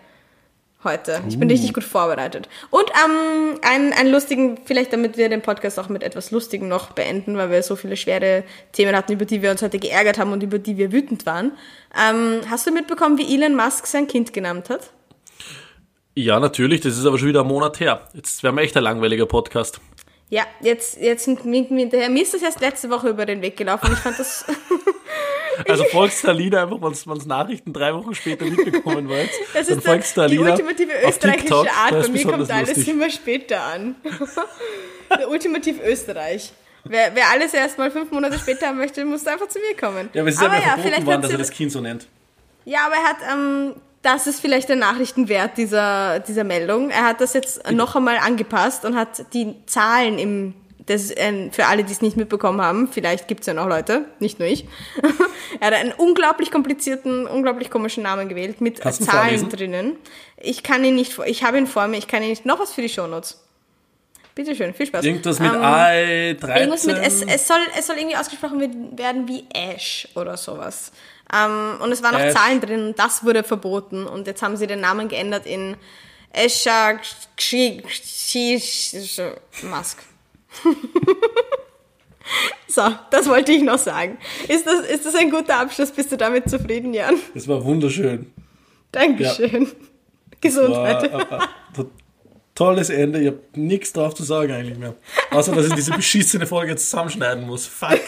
[0.85, 1.21] heute.
[1.29, 1.41] Ich Uh.
[1.41, 2.49] bin richtig gut vorbereitet.
[2.71, 6.93] Und ähm, einen, einen lustigen, vielleicht damit wir den Podcast auch mit etwas Lustigem noch
[6.93, 10.33] beenden, weil wir so viele schwere Themen hatten, über die wir uns heute geärgert haben
[10.33, 11.53] und über die wir wütend waren.
[11.99, 14.91] Ähm, hast du mitbekommen, wie Elon Musk sein Kind genannt hat?
[16.15, 18.09] Ja, natürlich, das ist aber schon wieder ein Monat her.
[18.15, 19.81] Jetzt wäre mir echt ein langweiliger Podcast.
[20.29, 22.09] Ja, jetzt, jetzt winken wir hinterher.
[22.09, 23.91] Mir ist das erst letzte Woche über den Weg gelaufen.
[23.93, 24.45] Ich fand das,
[25.69, 29.31] Also folgst du Alina einfach, wenn es Nachrichten drei Wochen später mitbekommen wollt.
[29.55, 31.91] das dann ist der, folgst du die ultimative österreichische TikTok, Art.
[31.91, 32.89] Bei mir kommt alles lustig.
[32.89, 33.97] immer später an.
[35.19, 36.53] der ultimativ Österreich.
[36.85, 40.09] Wer, wer alles erst mal fünf Monate später haben möchte, muss einfach zu mir kommen.
[40.13, 41.81] Ja, aber es ist aber ja, verboten vielleicht worden, hat dass er das Kind so
[41.81, 42.07] nennt.
[42.65, 46.91] ja, aber er hat, ähm, das ist vielleicht der Nachrichtenwert dieser, dieser Meldung.
[46.91, 50.55] Er hat das jetzt noch einmal angepasst und hat die Zahlen im,
[50.87, 54.05] das, äh, für alle, die es nicht mitbekommen haben, vielleicht gibt es ja noch Leute,
[54.21, 54.67] nicht nur ich.
[55.61, 59.49] er hat einen unglaublich komplizierten, unglaublich komischen Namen gewählt mit Zahlen vorlesen?
[59.49, 59.97] drinnen.
[60.37, 62.73] Ich kann ihn nicht, ich habe ihn vor mir, ich kann ihn nicht, noch was
[62.73, 63.43] für die Shownotes.
[64.37, 65.03] Bitteschön, viel Spaß.
[65.03, 66.57] Irgendwas mit Ähm, AI 13.
[66.57, 70.93] Irgendwas mit, es, es, soll, es soll irgendwie ausgesprochen werden wie Ash oder sowas.
[71.35, 72.35] Ähm, und es waren noch Ash.
[72.35, 74.07] Zahlen drin das wurde verboten.
[74.07, 75.77] Und jetzt haben sie den Namen geändert in
[76.35, 77.01] Esha
[79.63, 79.99] Musk.
[82.69, 84.19] so, das wollte ich noch sagen.
[84.49, 85.91] Ist das, ist das ein guter Abschluss?
[85.91, 87.17] Bist du damit zufrieden, Jan?
[87.35, 88.33] das war wunderschön.
[88.93, 89.67] Dankeschön.
[89.67, 89.73] War
[90.41, 91.13] Gesundheit.
[91.13, 91.39] ein, ein,
[91.79, 91.87] ein
[92.55, 93.21] tolles Ende.
[93.21, 94.95] Ich habe nichts drauf zu sagen eigentlich mehr.
[95.31, 97.67] Außer, dass ich diese beschissene Folge jetzt zusammenschneiden muss.
[97.67, 98.01] Fuck.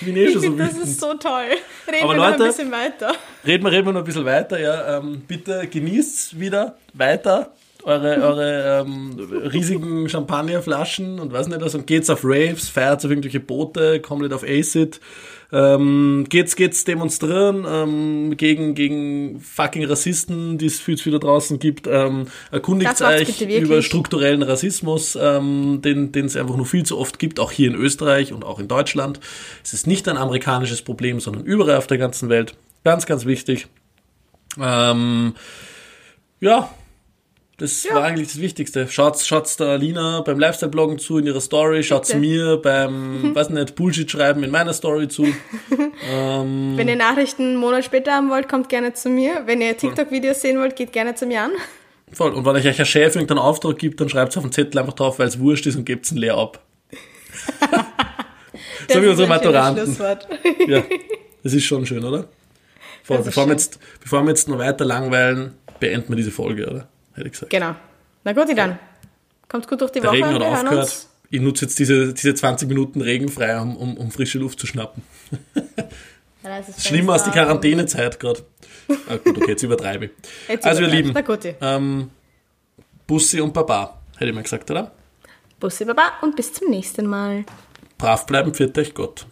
[0.06, 0.88] bin eh schon so finde, das wütend.
[0.88, 1.44] ist so toll.
[1.88, 3.14] Reden Aber wir noch ein bisschen weiter.
[3.44, 4.98] Reden wir, reden wir noch ein bisschen weiter, ja.
[4.98, 7.52] Ähm, bitte genießt wieder weiter
[7.84, 9.16] eure, eure ähm,
[9.52, 14.22] riesigen Champagnerflaschen und was nicht was und geht's auf Raves, feiert auf irgendwelche Boote, kommt
[14.22, 15.00] nicht auf Acid.
[15.52, 21.18] Ähm, geht's, geht's demonstrieren ähm, gegen, gegen fucking Rassisten, die es viel zu viel da
[21.18, 21.88] draußen gibt.
[21.88, 27.18] Ähm, erkundigt euch über strukturellen Rassismus, ähm, den den es einfach nur viel zu oft
[27.18, 29.18] gibt, auch hier in Österreich und auch in Deutschland.
[29.64, 32.54] Es ist nicht ein amerikanisches Problem, sondern überall auf der ganzen Welt.
[32.84, 33.66] Ganz, ganz wichtig.
[34.58, 35.34] Ähm,
[36.40, 36.70] ja,
[37.60, 37.94] das Ja.
[37.94, 38.88] war eigentlich das Wichtigste.
[38.88, 42.20] Schaut's, schaut's der Alina beim Lifestyle-Bloggen zu in ihrer Story, schaut's Bitte.
[42.20, 45.24] mir beim, weiß nicht, Bullshit-Schreiben in meiner Story zu.
[46.10, 49.42] ähm, Wenn ihr Nachrichten einen Monat später haben wollt, kommt gerne zu mir.
[49.46, 51.52] Wenn ihr TikTok-Videos sehen wollt, geht gerne zu Jan.
[52.12, 52.32] voll.
[52.32, 55.18] Und wenn euch ein Chef irgendeinen Auftrag gibt, dann schreibt's auf den Zettel einfach drauf,
[55.18, 56.60] weil es wurscht ist und gebt's ihn leer ab.
[58.88, 59.96] Das wie unsere Maturanten.
[60.66, 60.82] Ja,
[61.44, 62.24] das ist schon schön, oder?
[63.04, 63.50] Voll, bevor, wir schön.
[63.52, 66.88] jetzt, bevor wir jetzt noch weiter langweilen, beenden wir diese Folge, oder?
[67.14, 67.50] Hätte ich gesagt.
[67.50, 67.74] Genau.
[68.24, 68.78] Na gut, dann.
[69.48, 70.16] Kommt gut durch die Der Woche.
[70.18, 71.06] Regen hat aufgehört.
[71.30, 75.02] Ich nutze jetzt diese, diese 20 Minuten regenfrei, um, um, um frische Luft zu schnappen.
[76.42, 77.30] Ja, Schlimmer als die.
[77.30, 78.44] Quarantänezeit gerade.
[79.08, 80.10] Ah, gut, okay, jetzt übertreibe ich.
[80.48, 80.88] Jetzt Also, ihr.
[80.88, 81.14] Lieben,
[81.60, 82.10] ähm,
[83.06, 84.90] Bussi und Baba, hätte ich mal gesagt, oder?
[85.60, 87.44] Bussi Baba und bis zum nächsten Mal.
[87.98, 89.26] Brav bleiben, pfiat euch Gott.